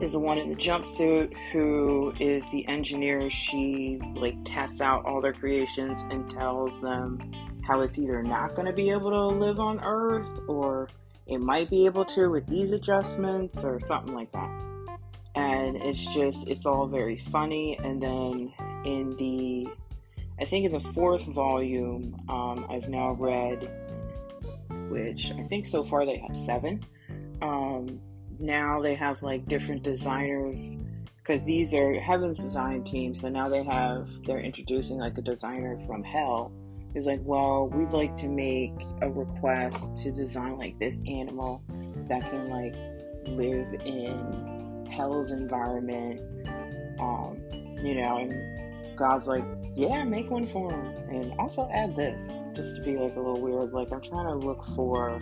is 0.02 0.14
the 0.14 0.20
one 0.20 0.38
in 0.38 0.50
the 0.50 0.56
jumpsuit 0.56 1.34
who 1.52 2.14
is 2.20 2.46
the 2.52 2.68
engineer. 2.68 3.30
She 3.30 4.00
like 4.16 4.36
tests 4.46 4.82
out 4.82 5.06
all 5.06 5.22
their 5.22 5.34
creations 5.34 6.04
and 6.10 6.30
tells 6.30 6.80
them 6.82 7.20
how 7.64 7.82
it's 7.82 8.00
either 8.00 8.24
not 8.24 8.56
going 8.56 8.66
to 8.66 8.74
be 8.74 8.90
able 8.90 9.12
to 9.12 9.38
live 9.38 9.60
on 9.60 9.80
Earth 9.84 10.30
or 10.48 10.90
it 11.28 11.40
might 11.40 11.70
be 11.70 11.86
able 11.86 12.04
to 12.06 12.30
with 12.30 12.48
these 12.48 12.72
adjustments 12.72 13.64
or 13.64 13.80
something 13.80 14.16
like 14.16 14.32
that. 14.32 14.50
And 15.36 15.76
it's 15.78 16.04
just, 16.14 16.48
it's 16.48 16.66
all 16.66 16.88
very 16.88 17.18
funny. 17.18 17.78
And 17.78 18.02
then 18.02 18.54
in 18.86 19.16
the, 19.18 19.68
I 20.40 20.46
think 20.46 20.66
in 20.66 20.72
the 20.72 20.80
fourth 20.80 21.24
volume, 21.24 22.20
um, 22.28 22.66
I've 22.70 22.90
now 22.90 23.12
read, 23.12 23.70
which 24.90 25.32
I 25.32 25.44
think 25.44 25.68
so 25.68 25.84
far 25.84 26.06
they 26.06 26.18
have 26.18 26.36
seven. 26.36 26.84
Um, 27.42 28.02
now 28.40 28.82
they 28.82 28.96
have 28.96 29.22
like 29.22 29.48
different 29.48 29.84
designers 29.84 30.78
because 31.18 31.44
these 31.44 31.74
are 31.74 32.00
Heaven's 32.00 32.40
design 32.40 32.84
team. 32.84 33.14
So 33.14 33.30
now 33.30 33.50
they 33.50 33.64
have, 33.64 34.10
they're 34.26 34.40
introducing 34.40 34.98
like 34.98 35.18
a 35.18 35.22
designer 35.22 35.80
from 35.86 36.04
Hell 36.04 36.52
is 36.96 37.06
like, 37.06 37.20
well, 37.24 37.68
we'd 37.68 37.92
like 37.92 38.16
to 38.16 38.28
make 38.28 38.74
a 39.02 39.10
request 39.10 39.96
to 39.98 40.12
design 40.12 40.58
like 40.58 40.80
this 40.80 40.98
animal 41.08 41.62
that 42.08 42.22
can 42.22 42.50
like 42.50 42.74
live 43.28 43.68
in 43.86 44.88
Hell's 44.90 45.32
environment. 45.32 46.20
Um, 47.00 47.40
you 47.84 47.96
know, 47.96 48.18
and 48.18 48.98
God's 48.98 49.28
like, 49.28 49.46
yeah, 49.76 50.04
make 50.04 50.30
one 50.30 50.48
for 50.48 50.72
him. 50.72 50.86
And 51.10 51.34
also 51.40 51.70
add 51.72 51.96
this, 51.96 52.28
just 52.56 52.76
to 52.78 52.82
be 52.82 52.98
like 52.98 53.16
a 53.16 53.20
little 53.20 53.40
weird. 53.40 53.72
Like, 53.72 53.92
I'm 53.92 54.02
trying 54.02 54.26
to 54.26 54.36
look 54.36 54.66
for 54.76 55.22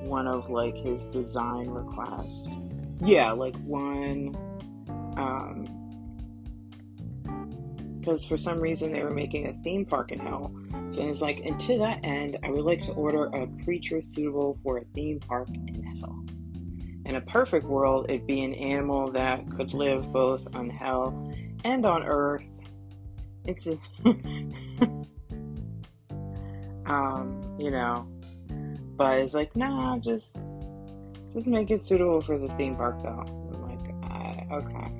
one 0.00 0.26
of 0.26 0.48
like 0.50 0.76
his 0.76 1.04
design 1.06 1.68
requests. 1.68 2.50
Yeah, 3.00 3.32
like 3.32 3.56
one. 3.58 4.36
Um, 5.16 5.78
because 8.08 8.24
for 8.24 8.36
some 8.38 8.58
reason 8.58 8.92
they 8.92 9.02
were 9.02 9.10
making 9.10 9.48
a 9.48 9.52
theme 9.62 9.84
park 9.84 10.12
in 10.12 10.18
hell. 10.18 10.50
So 10.92 11.02
it's 11.02 11.20
like, 11.20 11.40
and 11.44 11.60
to 11.60 11.78
that 11.78 12.00
end, 12.02 12.38
I 12.42 12.48
would 12.48 12.64
like 12.64 12.80
to 12.82 12.92
order 12.92 13.26
a 13.26 13.46
creature 13.64 14.00
suitable 14.00 14.58
for 14.62 14.78
a 14.78 14.84
theme 14.94 15.20
park 15.20 15.48
in 15.50 15.82
hell. 15.82 16.24
In 17.04 17.16
a 17.16 17.20
perfect 17.20 17.66
world, 17.66 18.06
it'd 18.08 18.26
be 18.26 18.42
an 18.42 18.54
animal 18.54 19.10
that 19.12 19.46
could 19.50 19.74
live 19.74 20.10
both 20.10 20.46
on 20.56 20.70
hell 20.70 21.30
and 21.64 21.84
on 21.84 22.02
earth. 22.02 22.44
It's 23.44 23.66
a, 23.66 23.78
um, 26.86 27.56
you 27.58 27.70
know, 27.70 28.08
but 28.98 29.18
it's 29.18 29.32
like, 29.32 29.54
nah, 29.56 29.96
just, 29.98 30.36
just 31.32 31.46
make 31.46 31.70
it 31.70 31.80
suitable 31.80 32.20
for 32.20 32.36
the 32.36 32.48
theme 32.56 32.74
park 32.74 33.00
though. 33.02 33.24
I'm 33.26 33.62
like, 33.62 33.94
I, 34.10 34.46
okay, 34.52 34.92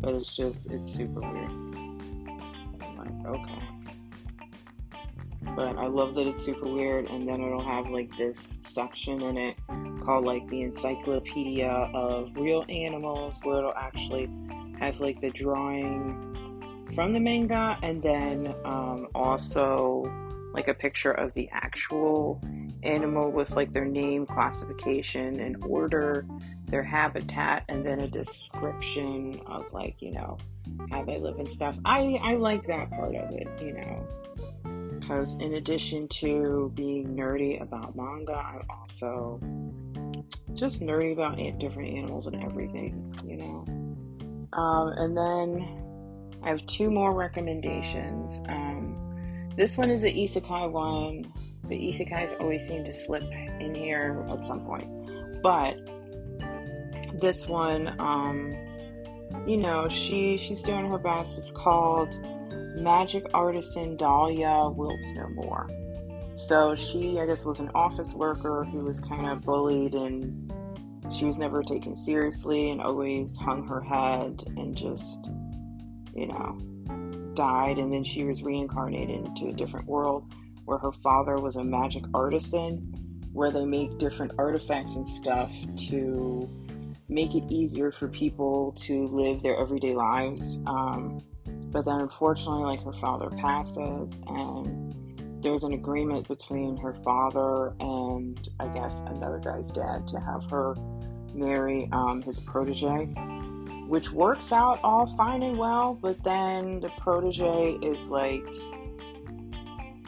but 0.00 0.14
it's 0.14 0.34
just, 0.34 0.66
it's 0.70 0.94
super 0.94 1.20
weird. 1.20 1.50
I'm 1.50 2.96
like, 2.96 3.26
okay. 3.26 3.62
But 5.54 5.76
I 5.76 5.86
love 5.86 6.14
that 6.14 6.26
it's 6.26 6.42
super 6.42 6.66
weird, 6.66 7.10
and 7.10 7.28
then 7.28 7.42
it'll 7.42 7.62
have 7.62 7.88
like 7.90 8.10
this 8.16 8.58
section 8.62 9.20
in 9.20 9.36
it 9.36 9.56
called 10.00 10.24
like 10.24 10.48
the 10.48 10.62
Encyclopedia 10.62 11.68
of 11.68 12.30
Real 12.36 12.64
Animals, 12.70 13.38
where 13.42 13.58
it'll 13.58 13.74
actually 13.74 14.30
have 14.78 15.00
like 15.00 15.20
the 15.20 15.30
drawing 15.30 16.88
from 16.94 17.12
the 17.12 17.20
manga, 17.20 17.78
and 17.82 18.02
then 18.02 18.54
um, 18.64 19.08
also 19.14 20.04
like 20.54 20.68
a 20.68 20.74
picture 20.74 21.12
of 21.12 21.34
the 21.34 21.48
actual 21.52 22.40
animal 22.82 23.30
with 23.30 23.50
like 23.56 23.72
their 23.72 23.84
name, 23.84 24.26
classification, 24.26 25.40
and 25.40 25.62
order, 25.64 26.26
their 26.66 26.82
habitat, 26.82 27.64
and 27.68 27.84
then 27.84 28.00
a 28.00 28.08
description 28.08 29.40
of 29.46 29.72
like 29.72 30.00
you 30.00 30.12
know 30.12 30.38
how 30.90 31.04
they 31.04 31.18
live 31.18 31.38
and 31.38 31.50
stuff. 31.50 31.76
I 31.84 32.18
I 32.22 32.34
like 32.34 32.66
that 32.66 32.90
part 32.90 33.14
of 33.14 33.30
it, 33.32 33.48
you 33.60 33.72
know, 33.72 34.06
because 34.98 35.34
in 35.34 35.54
addition 35.54 36.08
to 36.08 36.70
being 36.74 37.16
nerdy 37.16 37.60
about 37.60 37.96
manga, 37.96 38.34
I'm 38.34 38.62
also 38.70 39.40
just 40.54 40.80
nerdy 40.80 41.12
about 41.12 41.36
different 41.58 41.96
animals 41.96 42.26
and 42.26 42.42
everything, 42.42 43.14
you 43.26 43.36
know. 43.36 43.64
Um, 44.52 44.88
and 44.96 45.16
then 45.16 45.80
I 46.42 46.48
have 46.48 46.66
two 46.66 46.90
more 46.90 47.12
recommendations. 47.12 48.40
Um, 48.48 49.50
this 49.56 49.76
one 49.76 49.90
is 49.90 50.02
the 50.02 50.12
isekai 50.12 50.70
one. 50.70 51.32
The 51.70 51.76
isekais 51.76 52.38
always 52.40 52.66
seem 52.66 52.84
to 52.84 52.92
slip 52.92 53.22
in 53.60 53.74
here 53.76 54.26
at 54.28 54.44
some 54.44 54.64
point. 54.64 54.90
But 55.40 55.78
this 57.20 57.46
one, 57.46 57.94
um, 58.00 58.56
you 59.46 59.56
know, 59.56 59.88
she 59.88 60.36
she's 60.36 60.62
doing 60.62 60.86
her 60.90 60.98
best. 60.98 61.38
It's 61.38 61.52
called 61.52 62.18
Magic 62.76 63.24
Artisan 63.32 63.96
Dahlia 63.96 64.68
Wilts 64.68 65.06
No 65.14 65.28
More. 65.28 65.68
So 66.36 66.74
she, 66.74 67.20
I 67.20 67.26
guess, 67.26 67.44
was 67.44 67.60
an 67.60 67.70
office 67.72 68.14
worker 68.14 68.64
who 68.64 68.80
was 68.80 68.98
kind 68.98 69.28
of 69.28 69.42
bullied 69.42 69.94
and 69.94 70.52
she 71.12 71.24
was 71.24 71.38
never 71.38 71.62
taken 71.62 71.94
seriously 71.94 72.70
and 72.70 72.80
always 72.80 73.36
hung 73.36 73.64
her 73.68 73.80
head 73.80 74.42
and 74.56 74.76
just, 74.76 75.28
you 76.16 76.26
know, 76.26 76.58
died, 77.34 77.78
and 77.78 77.92
then 77.92 78.02
she 78.02 78.24
was 78.24 78.42
reincarnated 78.42 79.24
into 79.24 79.48
a 79.48 79.52
different 79.52 79.86
world 79.86 80.24
where 80.70 80.78
her 80.78 80.92
father 80.92 81.34
was 81.34 81.56
a 81.56 81.64
magic 81.64 82.04
artisan, 82.14 82.78
where 83.32 83.50
they 83.50 83.64
make 83.64 83.98
different 83.98 84.30
artifacts 84.38 84.94
and 84.94 85.06
stuff 85.06 85.50
to 85.76 86.48
make 87.08 87.34
it 87.34 87.42
easier 87.50 87.90
for 87.90 88.06
people 88.06 88.70
to 88.78 89.08
live 89.08 89.42
their 89.42 89.56
everyday 89.56 89.94
lives. 89.94 90.60
Um, 90.68 91.20
but 91.72 91.84
then, 91.84 92.00
unfortunately, 92.02 92.62
like 92.62 92.84
her 92.84 92.92
father 92.92 93.30
passes, 93.30 94.20
and 94.28 95.42
there's 95.42 95.64
an 95.64 95.72
agreement 95.72 96.28
between 96.28 96.76
her 96.76 96.94
father 97.02 97.74
and 97.80 98.48
I 98.60 98.68
guess 98.68 99.02
another 99.06 99.40
guy's 99.40 99.72
dad 99.72 100.06
to 100.06 100.20
have 100.20 100.48
her 100.50 100.76
marry 101.34 101.88
um, 101.90 102.22
his 102.22 102.38
protege 102.38 103.08
which 103.90 104.12
works 104.12 104.52
out 104.52 104.78
all 104.84 105.04
fine 105.16 105.42
and 105.42 105.58
well, 105.58 105.98
but 106.00 106.22
then 106.22 106.78
the 106.78 106.90
protege 106.90 107.72
is 107.82 108.06
like 108.06 108.46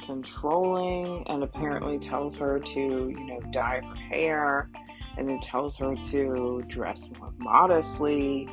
controlling 0.03 1.25
and 1.29 1.43
apparently 1.43 1.99
tells 1.99 2.37
her 2.37 2.59
to, 2.59 2.81
you 2.81 3.27
know, 3.27 3.41
dye 3.51 3.81
her 3.81 3.95
hair 3.95 4.71
and 5.17 5.29
then 5.29 5.41
tells 5.41 5.77
her 5.79 5.95
to 5.95 6.63
dress 6.69 7.09
more 7.19 7.33
modestly. 7.39 8.49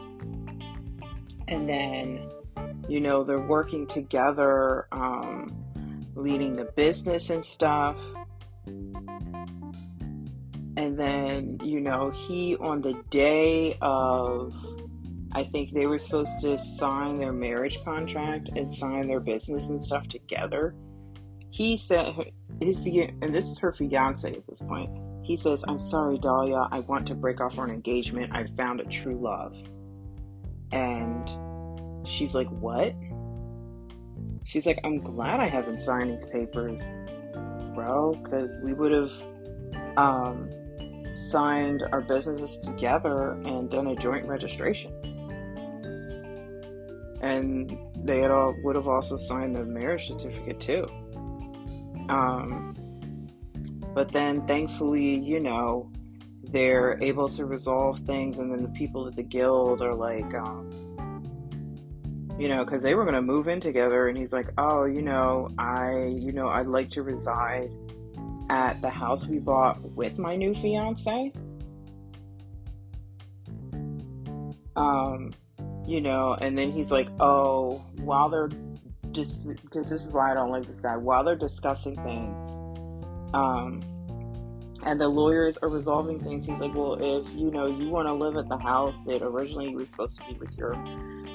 And 1.47 1.67
then, 1.67 2.29
you 2.88 2.99
know, 2.99 3.23
they're 3.23 3.39
working 3.39 3.88
together, 3.88 4.88
um, 4.91 5.55
leading 6.15 6.55
the 6.55 6.65
business 6.65 7.29
and 7.29 7.43
stuff. 7.43 7.97
And 10.77 10.97
then, 10.97 11.59
you 11.63 11.81
know, 11.81 12.12
he 12.12 12.55
on 12.57 12.81
the 12.81 12.93
day 13.09 13.77
of 13.81 14.53
I 15.31 15.43
think 15.43 15.71
they 15.71 15.85
were 15.85 15.99
supposed 15.99 16.41
to 16.41 16.57
sign 16.57 17.19
their 17.19 17.31
marriage 17.31 17.83
contract 17.83 18.49
and 18.55 18.71
sign 18.71 19.07
their 19.07 19.19
business 19.19 19.69
and 19.69 19.83
stuff 19.83 20.07
together. 20.07 20.73
He 21.51 21.77
said 21.77 22.13
his 22.62 22.77
and 22.77 23.33
this 23.33 23.45
is 23.45 23.59
her 23.59 23.71
fiance 23.71 24.29
at 24.29 24.47
this 24.47 24.62
point. 24.62 24.89
He 25.23 25.35
says, 25.35 25.63
"I'm 25.67 25.79
sorry, 25.79 26.17
Dahlia. 26.17 26.67
I 26.71 26.79
want 26.81 27.07
to 27.07 27.15
break 27.15 27.41
off 27.41 27.57
our 27.59 27.69
engagement. 27.69 28.31
I 28.33 28.45
found 28.57 28.81
a 28.81 28.85
true 28.85 29.19
love." 29.19 29.55
And 30.71 32.07
she's 32.07 32.35
like, 32.35 32.47
"What?" 32.49 32.93
She's 34.43 34.65
like, 34.65 34.79
"I'm 34.83 34.97
glad 34.97 35.39
I 35.39 35.47
haven't 35.47 35.81
signed 35.81 36.12
these 36.12 36.25
papers, 36.25 36.81
bro, 37.75 38.13
because 38.23 38.62
we 38.63 38.73
would 38.73 38.91
have 38.91 39.12
um, 39.97 40.49
signed 41.15 41.83
our 41.91 42.01
businesses 42.01 42.57
together 42.57 43.31
and 43.45 43.69
done 43.69 43.88
a 43.88 43.95
joint 43.95 44.27
registration." 44.27 44.93
and 47.21 47.77
they 48.03 48.25
all 48.25 48.55
would 48.63 48.75
have 48.75 48.88
also 48.88 49.17
signed 49.17 49.55
the 49.55 49.65
marriage 49.65 50.07
certificate 50.07 50.59
too. 50.59 50.88
Um, 52.09 52.75
but 53.93 54.11
then 54.11 54.45
thankfully, 54.47 55.19
you 55.19 55.39
know, 55.39 55.91
they're 56.43 57.01
able 57.01 57.29
to 57.29 57.45
resolve 57.45 57.99
things, 57.99 58.39
and 58.39 58.51
then 58.51 58.63
the 58.63 58.69
people 58.69 59.07
at 59.07 59.15
the 59.15 59.23
guild 59.23 59.81
are 59.81 59.93
like, 59.93 60.33
um, 60.33 60.69
you 62.39 62.47
know, 62.47 62.63
because 62.63 62.81
they 62.81 62.95
were 62.95 63.03
going 63.03 63.15
to 63.15 63.21
move 63.21 63.47
in 63.47 63.59
together, 63.59 64.07
and 64.07 64.17
he's 64.17 64.33
like, 64.33 64.47
oh, 64.57 64.85
you 64.85 65.01
know, 65.01 65.49
I, 65.57 66.05
you 66.17 66.31
know, 66.31 66.47
I'd 66.47 66.65
like 66.65 66.89
to 66.91 67.03
reside 67.03 67.71
at 68.49 68.81
the 68.81 68.89
house 68.89 69.27
we 69.27 69.37
bought 69.37 69.79
with 69.91 70.17
my 70.17 70.35
new 70.35 70.55
fiance. 70.55 71.31
Um, 74.75 75.31
you 75.85 76.01
know, 76.01 76.35
and 76.39 76.57
then 76.57 76.71
he's 76.71 76.89
like, 76.89 77.09
oh, 77.19 77.85
while 77.97 78.29
they're 78.29 78.49
just 79.11 79.47
because 79.47 79.89
this 79.89 80.03
is 80.03 80.11
why 80.11 80.31
I 80.31 80.33
don't 80.33 80.51
like 80.51 80.65
this 80.65 80.79
guy. 80.79 80.97
While 80.97 81.23
they're 81.23 81.35
discussing 81.35 81.95
things, 82.03 82.47
um, 83.33 83.81
and 84.83 84.99
the 84.99 85.07
lawyers 85.07 85.57
are 85.57 85.69
resolving 85.69 86.19
things. 86.19 86.45
He's 86.45 86.59
like, 86.59 86.73
well, 86.73 86.93
if 86.93 87.27
you 87.33 87.51
know 87.51 87.67
you 87.67 87.89
want 87.89 88.07
to 88.07 88.13
live 88.13 88.37
at 88.37 88.47
the 88.47 88.57
house 88.57 89.03
that 89.03 89.21
originally 89.21 89.71
you 89.71 89.77
were 89.77 89.85
supposed 89.85 90.17
to 90.17 90.23
be 90.25 90.39
with 90.39 90.57
your 90.57 90.73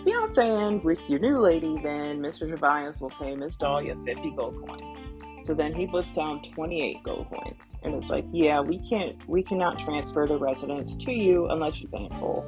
fiance 0.05 0.49
and 0.49 0.83
with 0.83 1.01
your 1.09 1.19
new 1.19 1.39
lady, 1.39 1.79
then 1.83 2.21
Mr. 2.21 2.51
Tobias 2.51 3.01
will 3.01 3.11
pay 3.11 3.35
Miss 3.35 3.57
Dahlia 3.57 3.97
50 4.05 4.31
gold 4.31 4.67
coins. 4.67 4.97
So 5.43 5.53
then 5.53 5.75
he 5.75 5.87
puts 5.87 6.11
down 6.13 6.41
28 6.41 7.03
gold 7.03 7.27
coins, 7.29 7.77
and 7.83 7.95
it's 7.95 8.09
like, 8.09 8.25
yeah, 8.31 8.61
we 8.61 8.79
can't, 8.79 9.17
we 9.29 9.43
cannot 9.43 9.79
transfer 9.79 10.27
the 10.27 10.39
residence 10.39 10.95
to 10.97 11.13
you 11.13 11.49
unless 11.49 11.83
you 11.83 11.89
pay 11.89 12.05
in 12.05 12.13
full. 12.19 12.47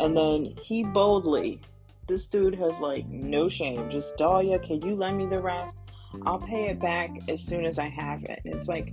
And 0.00 0.16
then 0.16 0.54
he 0.62 0.82
boldly, 0.82 1.60
this 2.08 2.26
dude 2.26 2.54
has 2.56 2.78
like 2.78 3.06
no 3.08 3.48
shame, 3.48 3.90
just 3.90 4.16
Dahlia, 4.16 4.58
can 4.58 4.80
you 4.82 4.94
lend 4.96 5.18
me 5.18 5.26
the 5.26 5.40
rest? 5.40 5.76
I'll 6.26 6.40
pay 6.40 6.68
it 6.68 6.80
back 6.80 7.10
as 7.28 7.40
soon 7.42 7.64
as 7.64 7.78
I 7.78 7.88
have 7.88 8.24
it. 8.24 8.40
And 8.44 8.54
it's 8.54 8.68
like, 8.68 8.92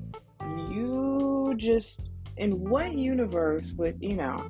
you 0.70 1.54
just, 1.58 2.10
in 2.38 2.70
what 2.70 2.94
universe 2.94 3.74
would, 3.74 3.98
you 4.02 4.16
know? 4.16 4.50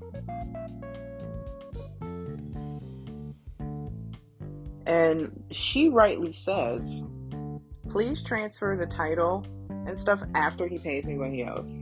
And 4.86 5.43
she 5.52 5.89
rightly 5.89 6.34
says, 6.34 7.04
please 7.89 8.22
transfer 8.22 8.78
the 8.80 8.86
title 8.88 9.45
and 9.69 9.98
stuff 9.98 10.22
after 10.36 10.67
he 10.67 10.78
pays 10.78 11.06
me 11.06 11.17
what 11.17 11.30
he 11.30 11.43
owes. 11.43 11.80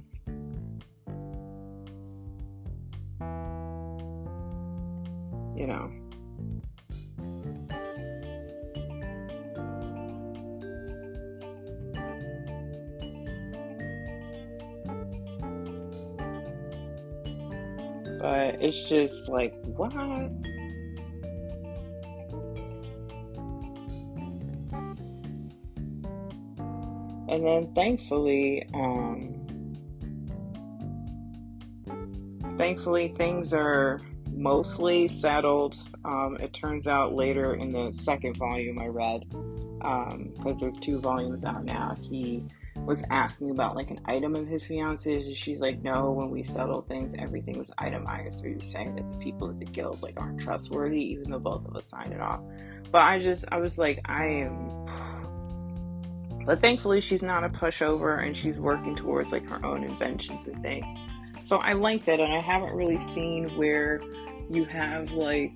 It's 18.77 18.89
just 18.89 19.27
like, 19.27 19.53
what? 19.65 19.91
And 27.29 27.45
then 27.45 27.73
thankfully, 27.73 28.67
um, 28.73 29.33
thankfully 32.57 33.13
things 33.17 33.53
are 33.53 33.99
mostly 34.31 35.07
settled. 35.07 35.77
Um, 36.05 36.37
it 36.39 36.53
turns 36.53 36.87
out 36.87 37.13
later 37.13 37.55
in 37.55 37.71
the 37.71 37.91
second 37.91 38.37
volume 38.37 38.79
I 38.79 38.87
read, 38.87 39.27
because 39.29 40.13
um, 40.13 40.59
there's 40.59 40.77
two 40.77 40.99
volumes 40.99 41.43
out 41.43 41.65
now, 41.65 41.95
he 41.99 42.43
was 42.87 43.03
asking 43.11 43.51
about 43.51 43.75
like 43.75 43.91
an 43.91 43.99
item 44.05 44.33
of 44.33 44.47
his 44.47 44.65
fiance's 44.65 45.27
and 45.27 45.35
she's 45.35 45.59
like 45.59 45.83
no 45.83 46.09
when 46.09 46.31
we 46.31 46.41
settle 46.41 46.81
things 46.83 47.13
everything 47.19 47.59
was 47.59 47.69
itemized. 47.77 48.39
So 48.39 48.47
you're 48.47 48.61
saying 48.61 48.95
that 48.95 49.11
the 49.11 49.17
people 49.17 49.49
at 49.49 49.59
the 49.59 49.65
guild 49.65 50.01
like 50.01 50.19
aren't 50.19 50.39
trustworthy 50.39 51.01
even 51.01 51.29
though 51.29 51.39
both 51.39 51.65
of 51.65 51.75
us 51.75 51.85
signed 51.85 52.13
it 52.13 52.21
off. 52.21 52.39
But 52.89 52.99
i 52.99 53.19
just 53.19 53.43
i 53.51 53.57
was 53.57 53.77
like 53.77 53.99
i 54.05 54.25
am 54.25 54.85
but 56.45 56.61
thankfully 56.61 57.01
she's 57.01 57.21
not 57.21 57.43
a 57.43 57.49
pushover 57.49 58.25
and 58.25 58.35
she's 58.35 58.57
working 58.57 58.95
towards 58.95 59.33
like 59.33 59.45
her 59.47 59.63
own 59.65 59.83
inventions 59.83 60.47
and 60.47 60.61
things. 60.61 60.95
So 61.43 61.57
i 61.57 61.73
like 61.73 62.05
that 62.05 62.21
and 62.21 62.33
i 62.33 62.39
haven't 62.39 62.73
really 62.73 62.99
seen 63.13 63.49
where 63.57 63.99
you 64.49 64.63
have 64.63 65.11
like 65.11 65.51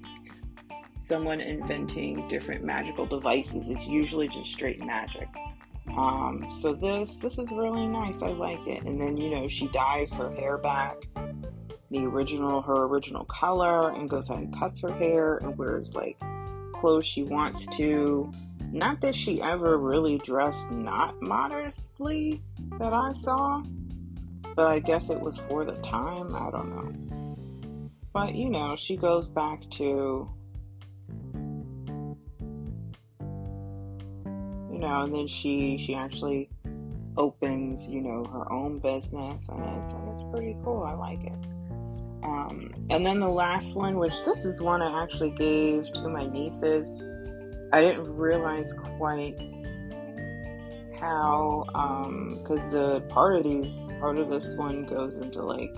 someone 1.06 1.40
inventing 1.40 2.28
different 2.28 2.66
magical 2.66 3.06
devices. 3.06 3.70
It's 3.70 3.86
usually 3.86 4.28
just 4.28 4.52
straight 4.52 4.84
magic 4.84 5.30
um, 5.98 6.48
so 6.50 6.74
this 6.74 7.18
this 7.18 7.38
is 7.38 7.52
really 7.52 7.88
nice. 7.88 8.22
I 8.22 8.30
like 8.30 8.66
it. 8.68 8.84
And 8.84 9.00
then 9.00 9.18
you 9.18 9.30
know 9.30 9.48
she 9.48 9.68
dyes 9.68 10.14
her 10.14 10.32
hair 10.32 10.58
back, 10.58 10.98
the 11.90 12.06
original 12.06 12.62
her 12.62 12.86
original 12.86 13.26
color, 13.26 13.92
and 13.92 14.10
goes 14.10 14.30
out 14.30 14.38
and 14.38 14.58
cuts 14.58 14.82
her 14.82 14.94
hair 14.94 15.38
and 15.38 15.58
wears 15.58 15.94
like 15.94 16.20
clothes 16.74 17.06
she 17.06 17.24
wants 17.24 17.66
to. 17.78 18.32
Not 18.72 19.02
that 19.02 19.16
she 19.16 19.42
ever 19.42 19.78
really 19.78 20.18
dressed 20.20 20.72
not 20.72 21.22
modestly 21.22 22.42
that 22.80 22.94
I 22.94 23.12
saw, 23.14 23.62
but 24.56 24.68
I 24.68 24.80
guess 24.80 25.10
it 25.10 25.20
was 25.20 25.38
for 25.50 25.66
the 25.66 25.76
time. 25.78 26.34
I 26.34 26.50
don't 26.52 26.70
know. 26.70 27.12
But 28.14 28.36
you 28.36 28.50
know, 28.50 28.76
she 28.78 28.96
goes 28.96 29.30
back 29.30 29.70
to 29.72 30.30
know, 34.82 35.04
and 35.04 35.14
then 35.14 35.28
she 35.28 35.78
she 35.78 35.96
actually 35.96 36.50
opens, 37.18 37.90
you 37.90 38.02
know, 38.02 38.26
her 38.26 38.52
own 38.52 38.80
business, 38.80 39.48
and 39.48 39.64
it's 39.64 39.94
and 39.94 40.10
it's 40.10 40.24
pretty 40.24 40.58
cool. 40.64 40.84
I 40.84 40.94
like 40.94 41.24
it. 41.24 41.48
Um, 42.24 42.74
and 42.90 43.06
then 43.06 43.20
the 43.20 43.30
last 43.30 43.76
one, 43.76 43.98
which 43.98 44.24
this 44.26 44.46
is 44.46 44.62
one 44.62 44.82
I 44.82 45.02
actually 45.04 45.32
gave 45.32 45.92
to 45.94 46.10
my 46.10 46.28
nieces. 46.28 46.88
I 47.74 47.82
didn't 47.82 48.16
realize 48.16 48.74
quite 48.74 49.40
how, 51.00 51.64
because 52.44 52.64
um, 52.64 52.72
the 52.72 53.02
part 53.10 53.36
of 53.36 53.44
these, 53.44 53.76
part 54.00 54.18
of 54.18 54.30
this 54.30 54.54
one 54.56 54.86
goes 54.86 55.16
into 55.16 55.42
like 55.42 55.76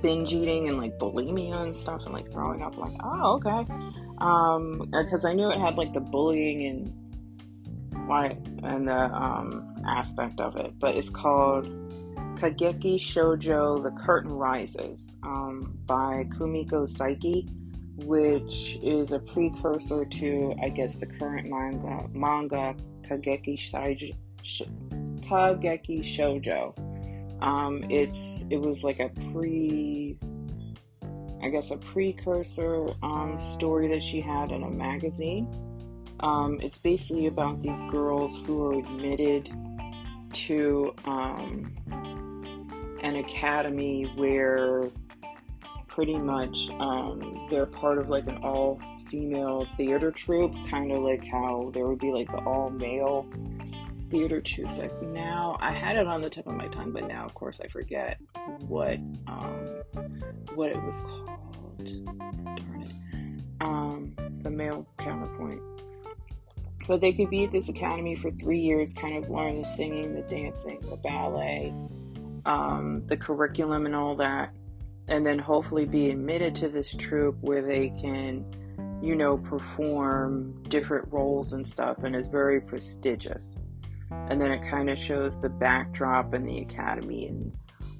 binge 0.00 0.32
eating 0.32 0.68
and 0.68 0.78
like 0.78 0.98
bulimia 0.98 1.62
and 1.62 1.76
stuff 1.76 2.04
and 2.06 2.14
like 2.14 2.30
throwing 2.32 2.62
up. 2.62 2.78
Like, 2.78 2.94
oh, 3.04 3.34
okay. 3.34 3.66
Um, 4.18 4.90
because 4.90 5.24
I 5.24 5.34
knew 5.34 5.50
it 5.50 5.58
had 5.58 5.76
like 5.76 5.92
the 5.92 6.00
bullying 6.00 6.66
and 6.66 6.99
why 8.10 8.36
and 8.64 8.88
the 8.88 9.04
um, 9.14 9.72
aspect 9.86 10.40
of 10.40 10.56
it, 10.56 10.72
but 10.80 10.96
it's 10.96 11.08
called 11.08 11.66
Kageki 12.34 12.96
Shoujo: 12.96 13.82
The 13.84 13.92
Curtain 14.02 14.32
Rises 14.32 15.14
um, 15.22 15.78
by 15.86 16.26
Kumiko 16.36 16.90
Saiki, 16.90 17.48
which 18.04 18.78
is 18.82 19.12
a 19.12 19.20
precursor 19.20 20.04
to, 20.04 20.54
I 20.60 20.70
guess, 20.70 20.96
the 20.96 21.06
current 21.06 21.48
manga 21.48 22.08
manga 22.12 22.74
Kageki 23.02 23.56
Shoujo. 23.56 24.16
Kageki 25.20 26.02
Shoujo. 26.02 26.76
Um, 27.40 27.84
it's 27.90 28.44
it 28.50 28.60
was 28.60 28.82
like 28.82 28.98
a 28.98 29.10
pre, 29.30 30.18
I 31.44 31.48
guess, 31.48 31.70
a 31.70 31.76
precursor 31.76 32.88
um, 33.04 33.38
story 33.38 33.86
that 33.86 34.02
she 34.02 34.20
had 34.20 34.50
in 34.50 34.64
a 34.64 34.70
magazine 34.70 35.48
um, 36.20 36.60
it's 36.60 36.78
basically 36.78 37.26
about 37.26 37.60
these 37.60 37.80
girls 37.90 38.36
who 38.46 38.64
are 38.66 38.78
admitted 38.78 39.50
to 40.32 40.94
um, 41.04 41.74
an 43.02 43.16
academy 43.16 44.04
where 44.16 44.90
pretty 45.88 46.18
much 46.18 46.70
um, 46.78 47.46
they're 47.50 47.66
part 47.66 47.98
of 47.98 48.08
like 48.08 48.26
an 48.26 48.38
all 48.38 48.80
female 49.10 49.66
theater 49.76 50.10
troupe, 50.10 50.54
kind 50.68 50.92
of 50.92 51.02
like 51.02 51.24
how 51.26 51.70
there 51.74 51.86
would 51.86 51.98
be 51.98 52.12
like 52.12 52.30
the 52.30 52.38
all 52.38 52.70
male 52.70 53.26
theater 54.10 54.40
troops. 54.40 54.78
Like 54.78 55.02
now, 55.02 55.56
I 55.60 55.72
had 55.72 55.96
it 55.96 56.06
on 56.06 56.20
the 56.20 56.30
tip 56.30 56.46
of 56.46 56.54
my 56.54 56.68
tongue, 56.68 56.92
but 56.92 57.08
now, 57.08 57.24
of 57.24 57.34
course, 57.34 57.60
I 57.62 57.68
forget 57.68 58.18
what 58.68 58.98
um, 59.26 59.82
what 60.54 60.70
it 60.70 60.76
was 60.76 61.00
called. 61.00 61.26
Darn 61.78 62.82
it! 62.82 63.62
Um, 63.62 64.14
the 64.42 64.50
male 64.50 64.86
counterpoint. 64.98 65.60
But 66.90 67.00
they 67.00 67.12
could 67.12 67.30
be 67.30 67.44
at 67.44 67.52
this 67.52 67.68
academy 67.68 68.16
for 68.16 68.32
three 68.32 68.58
years, 68.58 68.92
kind 68.92 69.22
of 69.22 69.30
learn 69.30 69.62
the 69.62 69.64
singing, 69.64 70.12
the 70.12 70.22
dancing, 70.22 70.80
the 70.90 70.96
ballet, 70.96 71.72
um, 72.44 73.04
the 73.06 73.16
curriculum, 73.16 73.86
and 73.86 73.94
all 73.94 74.16
that. 74.16 74.52
And 75.06 75.24
then 75.24 75.38
hopefully 75.38 75.84
be 75.84 76.10
admitted 76.10 76.56
to 76.56 76.68
this 76.68 76.92
troupe 76.92 77.36
where 77.42 77.62
they 77.62 77.90
can, 77.90 78.44
you 79.00 79.14
know, 79.14 79.38
perform 79.38 80.64
different 80.64 81.06
roles 81.12 81.52
and 81.52 81.64
stuff. 81.66 82.02
And 82.02 82.16
it's 82.16 82.26
very 82.26 82.60
prestigious. 82.60 83.54
And 84.10 84.42
then 84.42 84.50
it 84.50 84.68
kind 84.68 84.90
of 84.90 84.98
shows 84.98 85.40
the 85.40 85.48
backdrop 85.48 86.32
and 86.32 86.44
the 86.44 86.58
academy 86.58 87.28
and 87.28 87.52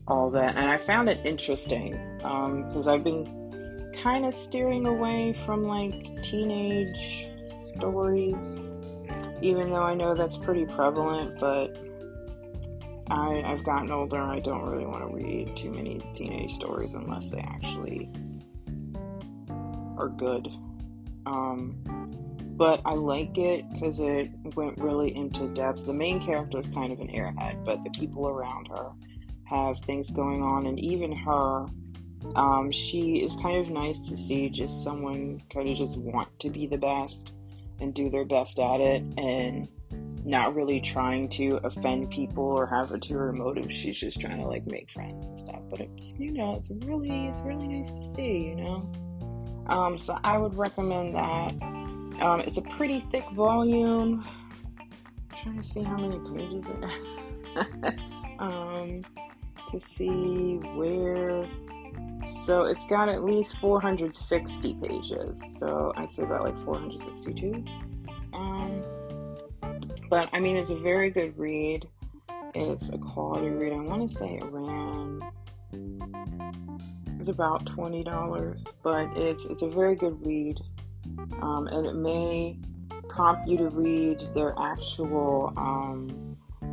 all 0.08 0.32
that. 0.32 0.56
And 0.56 0.68
I 0.68 0.78
found 0.78 1.08
it 1.08 1.24
interesting 1.24 1.92
because 2.16 2.88
um, 2.88 2.92
I've 2.92 3.04
been 3.04 3.92
kind 4.02 4.26
of 4.26 4.34
steering 4.34 4.84
away 4.88 5.40
from 5.46 5.62
like 5.62 6.24
teenage 6.24 7.28
stories 7.76 8.69
even 9.42 9.70
though 9.70 9.82
I 9.82 9.94
know 9.94 10.14
that's 10.14 10.36
pretty 10.36 10.66
prevalent, 10.66 11.38
but 11.38 11.76
I, 13.10 13.42
I've 13.44 13.64
gotten 13.64 13.90
older 13.90 14.16
and 14.16 14.30
I 14.30 14.38
don't 14.38 14.62
really 14.62 14.86
want 14.86 15.02
to 15.02 15.14
read 15.14 15.56
too 15.56 15.70
many 15.70 16.00
teenage 16.14 16.54
stories 16.54 16.94
unless 16.94 17.28
they 17.28 17.40
actually 17.40 18.10
are 19.98 20.08
good. 20.08 20.48
Um, 21.26 21.76
but 22.56 22.82
I 22.84 22.94
like 22.94 23.38
it 23.38 23.64
because 23.72 23.98
it 24.00 24.30
went 24.54 24.78
really 24.78 25.16
into 25.16 25.48
depth. 25.48 25.86
The 25.86 25.92
main 25.92 26.24
character 26.24 26.58
is 26.58 26.70
kind 26.70 26.92
of 26.92 27.00
an 27.00 27.08
airhead, 27.08 27.64
but 27.64 27.82
the 27.84 27.90
people 27.90 28.28
around 28.28 28.68
her 28.68 28.90
have 29.44 29.78
things 29.80 30.10
going 30.10 30.42
on, 30.42 30.66
and 30.66 30.78
even 30.78 31.10
her, 31.10 31.66
um, 32.36 32.70
she 32.70 33.24
is 33.24 33.34
kind 33.42 33.56
of 33.56 33.70
nice 33.70 34.08
to 34.08 34.16
see 34.16 34.48
just 34.48 34.84
someone 34.84 35.42
kind 35.52 35.68
of 35.68 35.76
just 35.76 35.96
want 35.96 36.28
to 36.38 36.50
be 36.50 36.66
the 36.66 36.78
best 36.78 37.32
and 37.80 37.94
do 37.94 38.10
their 38.10 38.24
best 38.24 38.58
at 38.58 38.80
it. 38.80 39.02
And 39.18 39.68
not 40.24 40.54
really 40.54 40.80
trying 40.80 41.28
to 41.28 41.58
offend 41.64 42.10
people 42.10 42.44
or 42.44 42.66
have 42.66 42.90
ulterior 42.90 43.32
motives. 43.32 43.74
She's 43.74 43.98
just 43.98 44.20
trying 44.20 44.38
to 44.38 44.46
like 44.46 44.66
make 44.66 44.90
friends 44.90 45.28
and 45.28 45.38
stuff. 45.38 45.60
But 45.68 45.80
it's 45.80 46.14
you 46.18 46.32
know, 46.32 46.56
it's 46.56 46.70
really 46.86 47.26
it's 47.28 47.42
really 47.42 47.66
nice 47.66 47.90
to 47.90 48.14
see, 48.14 48.48
you 48.48 48.56
know. 48.56 48.90
Um, 49.66 49.98
so 49.98 50.18
I 50.24 50.36
would 50.36 50.54
recommend 50.54 51.14
that. 51.14 51.54
Um, 52.22 52.40
it's 52.40 52.58
a 52.58 52.62
pretty 52.62 53.00
thick 53.10 53.28
volume. 53.30 54.26
I'm 54.80 55.38
trying 55.42 55.62
to 55.62 55.68
see 55.68 55.82
how 55.82 55.96
many 55.96 56.18
pages 56.36 56.64
it 56.66 57.94
has. 57.98 58.12
um, 58.38 59.02
to 59.70 59.80
see 59.80 60.56
where. 60.74 61.46
So 62.44 62.64
it's 62.64 62.84
got 62.86 63.08
at 63.08 63.24
least 63.24 63.58
460 63.58 64.74
pages. 64.74 65.42
So 65.58 65.92
I'd 65.96 66.10
say 66.10 66.22
about 66.22 66.44
like 66.44 66.64
462. 66.64 67.64
Um, 68.32 68.82
but 70.08 70.28
I 70.32 70.40
mean, 70.40 70.56
it's 70.56 70.70
a 70.70 70.76
very 70.76 71.10
good 71.10 71.38
read. 71.38 71.88
It's 72.54 72.88
a 72.88 72.98
quality 72.98 73.48
read. 73.48 73.72
I 73.72 73.76
want 73.76 74.10
to 74.10 74.16
say 74.16 74.40
it 74.40 74.44
ran. 74.44 75.22
It's 77.20 77.28
about 77.28 77.66
twenty 77.66 78.02
dollars, 78.02 78.64
but 78.82 79.16
it's 79.16 79.44
it's 79.44 79.62
a 79.62 79.68
very 79.68 79.94
good 79.94 80.24
read, 80.26 80.58
um, 81.42 81.68
and 81.68 81.86
it 81.86 81.94
may 81.94 82.58
prompt 83.08 83.46
you 83.46 83.58
to 83.58 83.68
read 83.68 84.20
their 84.34 84.54
actual 84.58 85.52
um, 85.56 86.29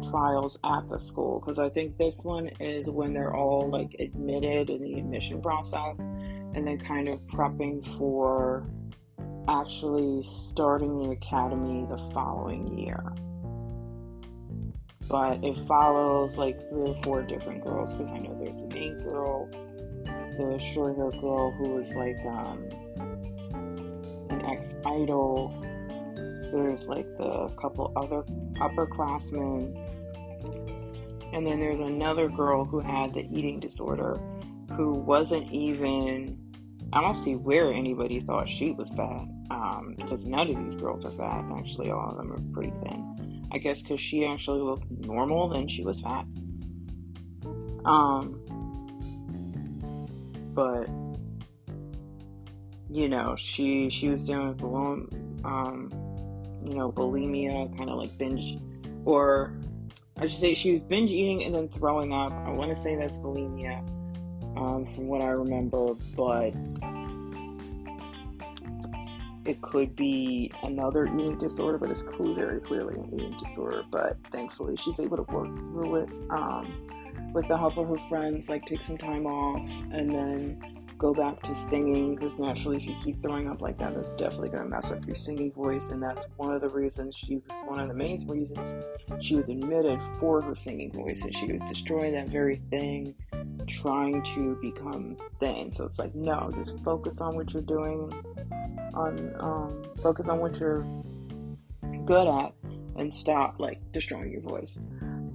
trials 0.10 0.58
at 0.64 0.88
the 0.90 1.00
school 1.00 1.40
because 1.40 1.60
I 1.60 1.70
think 1.70 1.98
this 1.98 2.24
one 2.24 2.48
is 2.60 2.90
when 2.90 3.14
they're 3.14 3.36
all 3.36 3.70
like 3.70 3.96
admitted 4.00 4.70
in 4.70 4.82
the 4.82 4.94
admission 5.00 5.42
process, 5.42 6.00
and 6.00 6.66
then 6.68 6.80
kind 6.80 7.08
of 7.08 7.20
prepping 7.28 7.98
for 7.98 8.68
actually 9.48 10.24
starting 10.24 11.00
the 11.00 11.12
academy 11.12 11.86
the 11.90 11.98
following 12.14 12.78
year 12.78 13.14
but 15.10 15.42
it 15.44 15.58
follows 15.60 16.38
like 16.38 16.68
three 16.70 16.90
or 16.90 17.02
four 17.04 17.22
different 17.22 17.64
girls 17.64 17.94
because 17.94 18.12
I 18.12 18.20
know 18.20 18.38
there's 18.44 18.58
the 18.58 18.68
main 18.68 18.98
girl, 18.98 19.50
the 20.38 20.60
short 20.74 20.98
hair 20.98 21.12
girl 21.12 21.52
who 21.52 21.70
was 21.70 21.90
like 21.94 22.18
um, 22.26 22.68
an 24.30 24.46
ex 24.46 24.76
idol. 24.86 25.54
There's 26.52 26.88
like 26.88 27.06
the 27.18 27.48
couple 27.58 27.92
other 27.96 28.24
upperclassmen, 28.56 29.76
and 31.34 31.46
then 31.46 31.60
there's 31.60 31.80
another 31.80 32.30
girl 32.30 32.66
who 32.66 32.80
had 32.80 33.14
the 33.14 33.28
eating 33.32 33.60
disorder 33.60 34.20
who 34.76 34.92
wasn't 34.92 35.52
even. 35.52 36.38
I 36.94 37.02
don't 37.02 37.16
see 37.16 37.36
where 37.36 37.74
anybody 37.74 38.22
thought 38.22 38.48
she 38.48 38.72
was 38.72 38.90
fat 38.90 39.28
um, 39.52 39.96
because 39.98 40.26
none 40.26 40.50
of 40.50 40.56
these 40.56 40.76
girls 40.76 41.04
are 41.04 41.12
fat. 41.12 41.44
Actually, 41.58 41.92
all 41.92 42.12
of 42.12 42.18
them 42.18 42.32
are 42.32 42.54
pretty 42.54 42.72
thin. 42.84 43.48
I 43.52 43.58
guess 43.58 43.82
because 43.82 44.00
she 44.00 44.26
actually 44.26 44.62
looked 44.62 44.90
normal, 44.90 45.50
then 45.50 45.68
she 45.68 45.84
was 45.84 46.00
fat. 46.00 46.26
Um, 47.86 48.42
but 50.54 50.90
you 52.90 53.10
know, 53.10 53.36
she 53.38 53.90
she 53.90 54.10
was 54.10 54.24
dealing 54.24 54.50
with 54.50 54.62
um, 55.44 55.90
you 56.64 56.76
know, 56.76 56.92
bulimia, 56.92 57.76
kind 57.78 57.90
of 57.90 57.98
like 57.98 58.18
binge, 58.18 58.60
or 59.06 59.57
I 60.20 60.26
should 60.26 60.40
say 60.40 60.54
she 60.56 60.72
was 60.72 60.84
binge 60.84 61.12
eating 61.12 61.44
and 61.44 61.54
then 61.54 61.70
throwing 61.70 62.14
up. 62.14 62.32
I 62.32 62.50
want 62.50 62.76
to 62.76 62.76
say 62.76 62.96
that's 62.96 63.20
bulimia, 63.20 63.80
um, 64.58 64.86
from 64.96 65.08
what 65.08 65.22
I 65.22 65.30
remember, 65.30 65.94
but 66.16 66.54
it 69.46 69.62
could 69.62 69.96
be 69.96 70.52
another 70.64 71.06
eating 71.06 71.38
disorder, 71.38 71.78
but 71.78 71.92
it's 71.92 72.04
clear, 72.04 72.34
very 72.34 72.60
clearly 72.60 72.96
an 72.96 73.14
eating 73.14 73.38
disorder. 73.38 73.84
But 73.92 74.18
thankfully, 74.32 74.76
she's 74.76 75.00
able 75.00 75.18
to 75.18 75.32
work 75.32 75.56
through 75.56 75.96
it 75.98 76.10
um, 76.32 77.32
with 77.34 77.48
the 77.48 77.58
help 77.58 77.78
of 77.78 77.88
her 77.88 78.10
friends, 78.10 78.50
like 78.50 78.66
take 78.66 78.84
some 78.84 78.98
time 78.98 79.26
off 79.26 79.70
and 79.92 80.14
then 80.14 80.77
go 80.98 81.14
back 81.14 81.42
to 81.44 81.56
singing. 81.56 82.16
Because 82.16 82.38
naturally, 82.38 82.78
if 82.78 82.86
you 82.86 82.96
keep 83.04 83.22
throwing 83.22 83.50
up 83.50 83.62
like 83.62 83.78
that, 83.80 83.96
that's 83.96 84.14
definitely 84.14 84.50
going 84.50 84.64
to 84.64 84.70
mess 84.70 84.92
up 84.92 85.06
your 85.06 85.16
singing 85.16 85.52
voice. 85.52 85.90
And 85.90 86.02
that's 86.02 86.28
one 86.38 86.54
of 86.54 86.62
the 86.62 86.70
reasons 86.70 87.16
she 87.16 87.36
was 87.36 87.64
one 87.66 87.80
of 87.80 87.88
the 87.88 87.94
main 87.94 88.28
reasons 88.28 88.74
she 89.20 89.36
was 89.36 89.50
admitted 89.50 90.00
for 90.20 90.42
her 90.42 90.56
singing 90.56 90.92
voice, 90.92 91.22
and 91.22 91.36
she 91.36 91.52
was 91.52 91.62
destroying 91.64 92.14
that 92.14 92.30
very 92.30 92.58
thing 92.70 93.14
trying 93.68 94.24
to 94.24 94.56
become 94.62 95.18
thin. 95.40 95.72
So 95.74 95.86
it's 95.86 96.00
like, 96.00 96.16
no, 96.16 96.52
just 96.56 96.80
focus 96.84 97.22
on 97.22 97.36
what 97.36 97.54
you're 97.54 97.62
doing, 97.62 98.12
on 98.94 99.36
um, 99.40 99.84
focus 100.02 100.30
on 100.30 100.40
what 100.40 100.60
you're 100.60 100.86
good 102.06 102.28
at, 102.28 102.54
and 102.96 103.14
stop 103.14 103.60
like 103.60 103.80
destroying 103.92 104.32
your 104.32 104.42
voice. 104.42 104.78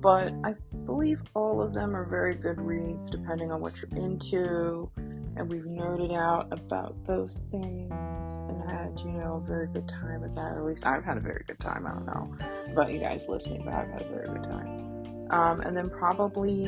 But 0.01 0.33
I 0.42 0.55
believe 0.85 1.22
all 1.35 1.62
of 1.62 1.72
them 1.72 1.94
are 1.94 2.05
very 2.05 2.35
good 2.35 2.61
reads, 2.61 3.09
depending 3.09 3.53
on 3.53 3.61
what 3.61 3.75
you're 3.77 4.03
into. 4.03 4.90
And 5.36 5.50
we've 5.50 5.64
nerded 5.64 6.14
out 6.16 6.48
about 6.50 6.94
those 7.06 7.40
things 7.50 7.90
and 7.90 8.70
had, 8.70 8.98
you 9.00 9.12
know, 9.12 9.42
a 9.42 9.46
very 9.46 9.66
good 9.68 9.88
time 9.88 10.20
with 10.20 10.34
that. 10.34 10.52
Or 10.52 10.60
at 10.60 10.64
least 10.64 10.86
I've 10.86 11.04
had 11.04 11.16
a 11.16 11.20
very 11.20 11.44
good 11.46 11.58
time. 11.60 11.86
I 11.86 11.90
don't 11.90 12.06
know 12.06 12.36
about 12.72 12.92
you 12.92 12.98
guys 12.98 13.26
listening, 13.28 13.62
but 13.64 13.74
I've 13.74 13.90
had 13.90 14.02
a 14.02 14.08
very 14.08 14.28
good 14.28 14.44
time. 14.44 15.28
Um, 15.30 15.60
and 15.62 15.76
then 15.76 15.88
probably 15.88 16.66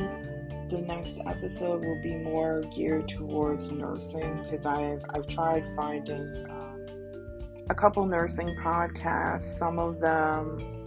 the 0.69 0.79
next 0.79 1.19
episode 1.27 1.81
will 1.81 2.01
be 2.01 2.15
more 2.15 2.61
geared 2.75 3.07
towards 3.07 3.69
nursing 3.69 4.41
because 4.43 4.65
I've 4.65 5.03
I've 5.09 5.27
tried 5.27 5.63
finding 5.75 6.45
um, 6.49 6.85
a 7.69 7.75
couple 7.75 8.05
nursing 8.07 8.55
podcasts. 8.55 9.43
Some 9.43 9.77
of 9.77 9.99
them 9.99 10.85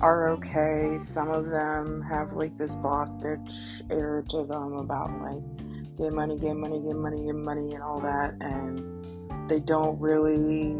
are 0.00 0.30
okay. 0.30 0.98
Some 1.04 1.30
of 1.30 1.50
them 1.50 2.00
have 2.02 2.32
like 2.32 2.56
this 2.56 2.74
boss 2.76 3.12
bitch 3.14 3.82
air 3.90 4.24
to 4.30 4.44
them 4.44 4.72
about 4.74 5.10
like 5.20 5.51
get 5.96 6.12
money, 6.12 6.38
get 6.38 6.56
money, 6.56 6.80
get 6.80 6.96
money, 6.96 7.24
get 7.24 7.34
money, 7.34 7.74
and 7.74 7.82
all 7.82 8.00
that, 8.00 8.34
and 8.40 9.50
they 9.50 9.60
don't 9.60 9.98
really 10.00 10.76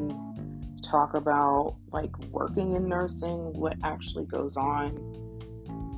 talk 0.83 1.14
about 1.14 1.77
like 1.92 2.16
working 2.31 2.75
in 2.75 2.88
nursing, 2.88 3.53
what 3.53 3.77
actually 3.83 4.25
goes 4.27 4.57
on 4.57 4.90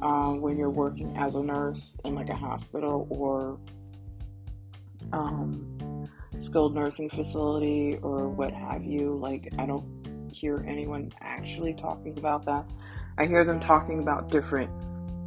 um, 0.03 0.40
when 0.40 0.59
you're 0.59 0.70
working 0.70 1.16
as 1.16 1.35
a 1.35 1.42
nurse 1.42 1.96
in 2.05 2.14
like 2.14 2.29
a 2.29 2.35
hospital 2.35 3.07
or 3.11 3.59
um, 5.12 6.09
skilled 6.38 6.74
nursing 6.74 7.09
facility 7.11 7.98
or 8.03 8.29
what 8.29 8.53
have 8.53 8.85
you. 8.85 9.16
Like, 9.16 9.53
I 9.59 9.66
don't 9.66 10.31
hear 10.33 10.64
anyone 10.66 11.12
actually 11.20 11.74
talking 11.74 12.18
about 12.18 12.44
that. 12.46 12.68
I 13.16 13.27
hear 13.27 13.44
them 13.44 13.61
talking 13.61 14.00
about 14.00 14.31
different 14.31 14.70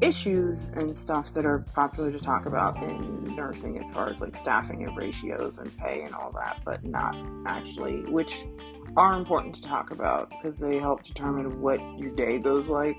issues 0.01 0.69
and 0.75 0.95
stuff 0.95 1.33
that 1.33 1.45
are 1.45 1.59
popular 1.73 2.11
to 2.11 2.19
talk 2.19 2.45
about 2.45 2.81
in 2.83 3.35
nursing 3.35 3.79
as 3.79 3.89
far 3.89 4.09
as 4.09 4.21
like 4.21 4.35
staffing 4.35 4.83
and 4.83 4.95
ratios 4.95 5.57
and 5.57 5.75
pay 5.77 6.03
and 6.03 6.13
all 6.13 6.31
that, 6.33 6.61
but 6.63 6.83
not 6.83 7.15
actually, 7.45 8.01
which 8.11 8.45
are 8.95 9.13
important 9.13 9.55
to 9.55 9.61
talk 9.61 9.91
about 9.91 10.29
because 10.29 10.57
they 10.57 10.77
help 10.77 11.03
determine 11.03 11.61
what 11.61 11.79
your 11.97 12.11
day 12.11 12.37
goes 12.37 12.67
like 12.67 12.97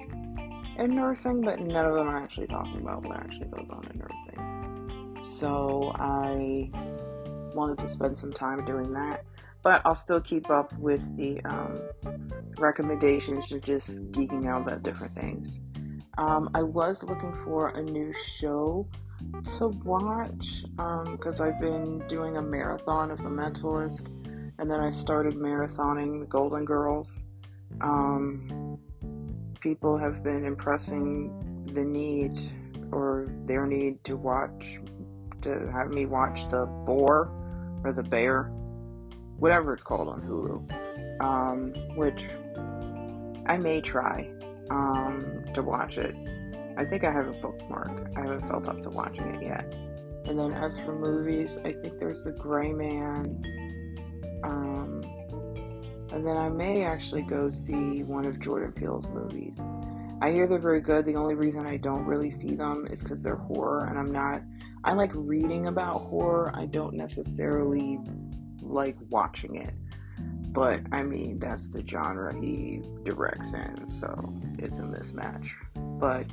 in 0.78 0.94
nursing, 0.94 1.40
but 1.40 1.60
none 1.60 1.84
of 1.84 1.94
them 1.94 2.08
are 2.08 2.16
actually 2.16 2.46
talking 2.46 2.80
about 2.80 3.04
what 3.04 3.16
actually 3.16 3.46
goes 3.46 3.66
on 3.70 3.86
in 3.92 3.98
nursing. 3.98 5.24
So 5.38 5.92
I 5.94 6.70
wanted 7.54 7.78
to 7.78 7.88
spend 7.88 8.16
some 8.16 8.32
time 8.32 8.64
doing 8.64 8.92
that, 8.92 9.24
but 9.62 9.82
I'll 9.84 9.94
still 9.94 10.20
keep 10.20 10.50
up 10.50 10.72
with 10.78 11.16
the 11.16 11.40
um, 11.44 11.80
recommendations 12.58 13.50
of 13.52 13.62
just 13.62 13.96
geeking 14.12 14.48
out 14.48 14.62
about 14.62 14.82
different 14.82 15.14
things. 15.14 15.58
Um, 16.18 16.50
I 16.52 16.62
was 16.62 17.04
looking 17.04 17.32
for 17.44 17.68
a 17.68 17.82
new 17.82 18.12
show 18.38 18.88
to 19.58 19.68
watch 19.68 20.64
because 21.12 21.40
um, 21.40 21.46
I've 21.46 21.60
been 21.60 22.04
doing 22.08 22.36
a 22.36 22.42
marathon 22.42 23.12
of 23.12 23.18
The 23.18 23.28
Mentalist, 23.28 24.06
and 24.58 24.68
then 24.68 24.80
I 24.80 24.90
started 24.90 25.34
marathoning 25.34 26.18
The 26.18 26.26
Golden 26.26 26.64
Girls. 26.64 27.22
Um, 27.80 28.80
people 29.60 29.96
have 29.96 30.24
been 30.24 30.44
impressing 30.44 31.70
the 31.72 31.84
need 31.84 32.50
or 32.90 33.28
their 33.46 33.64
need 33.64 34.02
to 34.02 34.16
watch, 34.16 34.78
to 35.42 35.70
have 35.70 35.90
me 35.90 36.06
watch 36.06 36.50
the 36.50 36.66
boar 36.66 37.30
or 37.84 37.92
the 37.92 38.02
bear, 38.02 38.50
whatever 39.38 39.72
it's 39.72 39.84
called 39.84 40.08
on 40.08 40.20
Hulu, 40.20 41.22
um, 41.22 41.74
which 41.96 42.26
I 43.46 43.56
may 43.56 43.80
try 43.80 44.32
um, 44.70 45.44
to 45.54 45.62
watch 45.62 45.98
it. 45.98 46.14
I 46.76 46.84
think 46.84 47.04
I 47.04 47.12
have 47.12 47.26
a 47.26 47.32
bookmark. 47.32 48.12
I 48.16 48.20
haven't 48.20 48.46
felt 48.46 48.68
up 48.68 48.82
to 48.82 48.90
watching 48.90 49.34
it 49.34 49.42
yet. 49.42 49.72
And 50.26 50.38
then 50.38 50.52
as 50.52 50.78
for 50.80 50.94
movies, 50.94 51.56
I 51.64 51.72
think 51.72 51.98
there's 51.98 52.24
The 52.24 52.32
Gray 52.32 52.72
Man. 52.72 53.42
Um, 54.44 55.02
and 56.12 56.26
then 56.26 56.36
I 56.36 56.48
may 56.48 56.84
actually 56.84 57.22
go 57.22 57.50
see 57.50 58.02
one 58.02 58.26
of 58.26 58.38
Jordan 58.40 58.72
Peele's 58.72 59.06
movies. 59.08 59.56
I 60.20 60.32
hear 60.32 60.46
they're 60.46 60.58
very 60.58 60.80
good. 60.80 61.04
The 61.04 61.14
only 61.14 61.34
reason 61.34 61.66
I 61.66 61.76
don't 61.76 62.04
really 62.04 62.30
see 62.30 62.54
them 62.54 62.86
is 62.90 63.00
because 63.00 63.22
they're 63.22 63.36
horror, 63.36 63.86
and 63.86 63.98
I'm 63.98 64.10
not. 64.10 64.42
I 64.84 64.92
like 64.92 65.12
reading 65.14 65.66
about 65.66 66.00
horror. 66.02 66.52
I 66.54 66.66
don't 66.66 66.94
necessarily 66.94 68.00
like 68.60 68.96
watching 69.10 69.56
it. 69.56 69.74
But 70.52 70.80
I 70.92 71.02
mean, 71.02 71.38
that's 71.38 71.68
the 71.68 71.86
genre 71.86 72.34
he 72.34 72.82
directs 73.04 73.52
in, 73.52 73.86
so 74.00 74.32
it's 74.58 74.78
a 74.78 74.82
mismatch. 74.82 75.50
But 75.98 76.26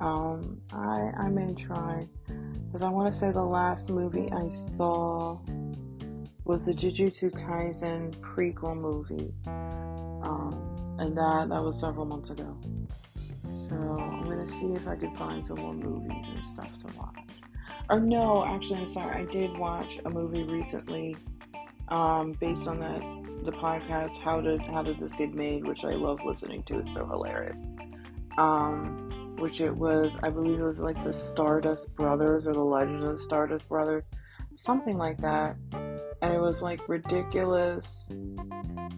um, 0.00 0.60
I 0.72 1.10
I 1.16 1.28
may 1.28 1.54
try 1.54 2.06
because 2.66 2.82
I 2.82 2.88
want 2.88 3.12
to 3.12 3.18
say 3.18 3.30
the 3.30 3.42
last 3.42 3.88
movie 3.88 4.30
I 4.30 4.48
saw 4.76 5.38
was 6.44 6.62
the 6.62 6.72
Jujutsu 6.72 7.30
Kaisen 7.32 8.14
prequel 8.20 8.76
movie, 8.76 9.32
um, 9.46 10.96
and 10.98 11.16
that 11.16 11.48
that 11.48 11.62
was 11.62 11.80
several 11.80 12.04
months 12.04 12.30
ago. 12.30 12.56
So 13.68 13.74
I'm 13.74 14.24
gonna 14.24 14.46
see 14.46 14.74
if 14.74 14.86
I 14.86 14.96
could 14.96 15.16
find 15.16 15.46
some 15.46 15.60
more 15.60 15.74
movies 15.74 16.24
and 16.34 16.44
stuff 16.44 16.76
to 16.82 16.96
watch. 16.98 17.14
Or 17.88 18.00
no, 18.00 18.44
actually, 18.44 18.80
I'm 18.80 18.86
sorry. 18.86 19.22
I 19.22 19.24
did 19.30 19.56
watch 19.56 19.98
a 20.04 20.10
movie 20.10 20.42
recently, 20.42 21.16
um, 21.88 22.32
based 22.32 22.66
on 22.66 22.80
the 22.80 23.50
the 23.50 23.56
podcast. 23.56 24.18
How 24.18 24.40
did 24.40 24.60
How 24.62 24.82
did 24.82 24.98
this 24.98 25.12
get 25.12 25.34
made? 25.34 25.66
Which 25.66 25.84
I 25.84 25.94
love 25.94 26.18
listening 26.24 26.62
to. 26.64 26.78
It's 26.78 26.92
so 26.92 27.06
hilarious. 27.06 27.58
Um, 28.38 29.06
which 29.38 29.60
it 29.60 29.74
was, 29.74 30.16
I 30.22 30.30
believe 30.30 30.58
it 30.58 30.64
was 30.64 30.80
like 30.80 31.02
the 31.04 31.12
Stardust 31.12 31.94
Brothers 31.94 32.46
or 32.46 32.54
the 32.54 32.64
Legend 32.64 33.04
of 33.04 33.18
the 33.18 33.22
Stardust 33.22 33.68
Brothers, 33.68 34.10
something 34.54 34.96
like 34.96 35.18
that. 35.18 35.56
And 36.22 36.32
it 36.34 36.40
was 36.40 36.62
like 36.62 36.88
ridiculous 36.88 38.08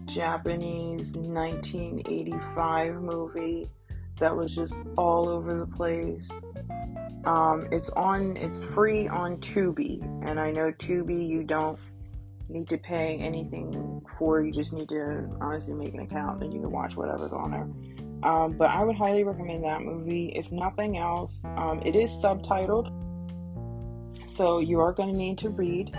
Japanese 0.07 1.11
1985 1.13 2.95
movie 2.97 3.69
that 4.19 4.37
was 4.37 4.55
just 4.55 4.75
all 4.97 5.29
over 5.29 5.59
the 5.59 5.67
place. 5.67 6.29
Um, 7.25 7.67
it's 7.73 7.89
on, 7.91 8.37
it's 8.37 8.63
free 8.63 9.09
on 9.09 9.39
Tubi, 9.39 10.03
and 10.25 10.41
I 10.41 10.51
know 10.51 10.73
Tubi 10.73 11.29
you 11.29 11.43
don't 11.43 11.79
need 12.49 12.69
to 12.69 12.79
pay 12.79 13.19
anything 13.19 14.03
for. 14.19 14.43
You 14.43 14.53
just 14.53 14.73
need 14.73 14.89
to 14.91 15.29
honestly 15.41 15.75
make 15.75 15.95
an 15.95 16.01
account, 16.01 16.43
and 16.43 16.53
you 16.53 16.61
can 16.61 16.71
watch 16.71 16.97
whatever's 16.97 17.33
on 17.33 17.51
there. 17.51 17.69
Um, 18.31 18.57
but 18.57 18.71
I 18.71 18.83
would 18.83 18.97
highly 18.97 19.23
recommend 19.23 19.65
that 19.65 19.83
movie. 19.83 20.33
If 20.35 20.51
nothing 20.51 20.99
else, 20.99 21.45
um, 21.57 21.81
it 21.85 21.95
is 21.95 22.11
subtitled, 22.11 22.91
so 24.29 24.59
you 24.59 24.81
are 24.81 24.93
going 24.93 25.11
to 25.11 25.17
need 25.17 25.39
to 25.39 25.51
read. 25.51 25.97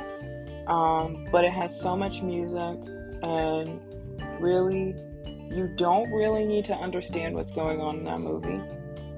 Um, 0.68 1.28
but 1.32 1.46
it 1.46 1.52
has 1.52 1.80
so 1.80 1.96
much 1.96 2.22
music, 2.22 2.78
and 3.24 3.80
really, 4.40 4.96
you 5.50 5.74
don't 5.78 6.12
really 6.12 6.46
need 6.46 6.66
to 6.66 6.76
understand 6.76 7.36
what's 7.36 7.52
going 7.52 7.82
on 7.82 8.00
in 8.00 8.04
that 8.06 8.20
movie. 8.20 8.62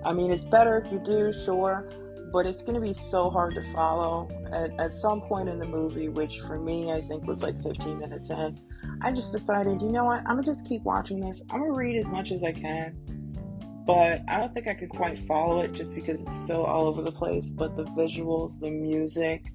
I 0.05 0.13
mean, 0.13 0.31
it's 0.31 0.45
better 0.45 0.77
if 0.77 0.91
you 0.91 0.99
do, 0.99 1.33
sure, 1.33 1.89
but 2.31 2.45
it's 2.45 2.61
going 2.61 2.75
to 2.75 2.81
be 2.81 2.93
so 2.93 3.29
hard 3.29 3.53
to 3.55 3.73
follow. 3.73 4.27
At, 4.51 4.79
at 4.79 4.93
some 4.93 5.21
point 5.21 5.49
in 5.49 5.59
the 5.59 5.65
movie, 5.65 6.09
which 6.09 6.39
for 6.41 6.57
me, 6.59 6.91
I 6.91 7.01
think 7.01 7.25
was 7.25 7.41
like 7.43 7.61
15 7.63 7.99
minutes 7.99 8.29
in, 8.29 8.59
I 9.01 9.11
just 9.11 9.31
decided, 9.31 9.81
you 9.81 9.89
know 9.89 10.05
what, 10.05 10.19
I'm 10.19 10.35
gonna 10.35 10.43
just 10.43 10.65
keep 10.65 10.83
watching 10.83 11.19
this. 11.19 11.41
I'm 11.49 11.61
gonna 11.61 11.73
read 11.73 11.97
as 11.97 12.07
much 12.07 12.31
as 12.31 12.43
I 12.43 12.51
can, 12.51 12.95
but 13.85 14.21
I 14.27 14.37
don't 14.37 14.53
think 14.53 14.67
I 14.67 14.73
could 14.73 14.89
quite 14.89 15.25
follow 15.27 15.61
it 15.61 15.73
just 15.73 15.95
because 15.95 16.21
it's 16.21 16.47
so 16.47 16.63
all 16.63 16.85
over 16.87 17.01
the 17.01 17.11
place. 17.11 17.51
But 17.51 17.75
the 17.75 17.85
visuals, 17.85 18.59
the 18.59 18.69
music, 18.69 19.53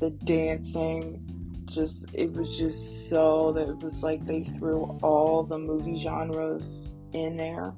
the 0.00 0.10
dancing, 0.10 1.24
just 1.66 2.06
it 2.12 2.32
was 2.32 2.56
just 2.56 3.08
so 3.08 3.52
that 3.52 3.68
it 3.68 3.78
was 3.78 4.02
like 4.02 4.24
they 4.26 4.42
threw 4.42 4.98
all 5.02 5.44
the 5.44 5.58
movie 5.58 6.00
genres 6.00 6.84
in 7.12 7.36
there, 7.36 7.74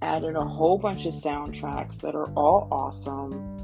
added 0.00 0.36
a 0.36 0.44
whole 0.44 0.78
bunch 0.78 1.06
of 1.06 1.14
soundtracks 1.14 2.00
that 2.00 2.14
are 2.14 2.30
all 2.32 2.68
awesome. 2.70 3.59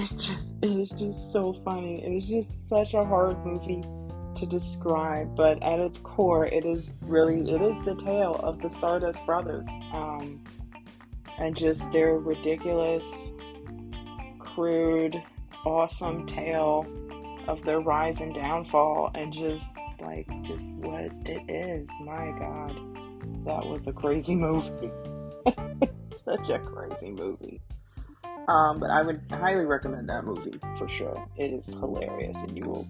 It's 0.00 0.12
just 0.12 0.54
it 0.62 0.70
is 0.70 0.90
just 0.92 1.30
so 1.30 1.52
funny. 1.52 2.02
It 2.02 2.16
is 2.16 2.26
just 2.26 2.70
such 2.70 2.94
a 2.94 3.04
hard 3.04 3.44
movie 3.44 3.82
to 4.34 4.46
describe, 4.46 5.36
but 5.36 5.62
at 5.62 5.78
its 5.78 5.98
core, 5.98 6.46
it 6.46 6.64
is 6.64 6.90
really 7.02 7.50
it 7.50 7.60
is 7.60 7.76
the 7.84 7.94
tale 7.96 8.36
of 8.42 8.62
the 8.62 8.70
Stardust 8.70 9.18
Brothers, 9.26 9.66
um, 9.92 10.42
and 11.36 11.54
just 11.54 11.92
their 11.92 12.14
ridiculous, 12.14 13.04
crude, 14.38 15.22
awesome 15.66 16.24
tale 16.24 16.86
of 17.46 17.62
their 17.64 17.80
rise 17.80 18.22
and 18.22 18.34
downfall, 18.34 19.10
and 19.14 19.34
just 19.34 19.66
like 20.00 20.26
just 20.44 20.70
what 20.70 21.12
it 21.26 21.42
is. 21.50 21.86
My 22.00 22.30
God, 22.38 22.74
that 23.44 23.66
was 23.66 23.86
a 23.86 23.92
crazy 23.92 24.34
movie. 24.46 24.90
Such 26.24 26.48
a 26.48 26.58
crazy 26.58 27.10
movie. 27.10 27.60
Um, 28.50 28.80
but 28.80 28.90
I 28.90 29.02
would 29.02 29.22
highly 29.30 29.64
recommend 29.64 30.08
that 30.08 30.24
movie 30.24 30.58
for 30.76 30.88
sure. 30.88 31.24
It 31.36 31.52
is 31.52 31.66
hilarious, 31.66 32.36
and 32.38 32.58
you 32.58 32.64
will 32.68 32.88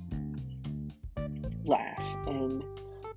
laugh. 1.67 2.17
And 2.27 2.65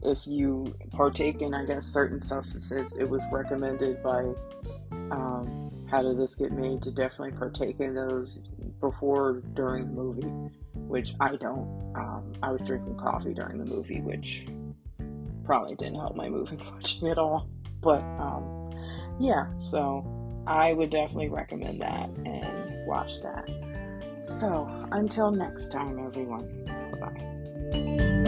if 0.01 0.27
you 0.27 0.75
partake 0.91 1.41
in, 1.41 1.53
I 1.53 1.63
guess, 1.63 1.85
certain 1.85 2.19
substances, 2.19 2.91
it 2.99 3.09
was 3.09 3.23
recommended 3.31 4.03
by 4.03 4.33
um, 5.09 5.71
How 5.89 6.01
Did 6.01 6.19
This 6.19 6.35
Get 6.35 6.51
Made 6.51 6.81
to 6.81 6.91
definitely 6.91 7.31
partake 7.31 7.79
in 7.79 7.95
those 7.95 8.39
before, 8.81 9.41
during 9.53 9.87
the 9.87 9.93
movie, 9.93 10.27
which 10.73 11.13
I 11.21 11.37
don't. 11.37 11.93
Um, 11.95 12.33
I 12.43 12.51
was 12.51 12.59
drinking 12.65 12.97
coffee 12.97 13.33
during 13.33 13.57
the 13.57 13.73
movie, 13.73 14.01
which 14.01 14.47
probably 15.45 15.75
didn't 15.75 15.95
help 15.95 16.17
my 16.17 16.27
movie 16.37 16.57
watching 16.57 17.07
at 17.07 17.17
all. 17.17 17.47
But 17.79 18.01
um, 18.19 18.69
yeah, 19.17 19.47
so 19.59 20.22
I 20.45 20.73
would 20.73 20.89
definitely 20.89 21.29
recommend 21.29 21.81
that 21.81 22.09
and 22.25 22.85
watch 22.85 23.21
that. 23.21 23.49
So 24.39 24.69
until 24.91 25.31
next 25.31 25.71
time, 25.71 25.99
everyone, 25.99 26.65
bye 26.65 26.99
bye. 26.99 28.19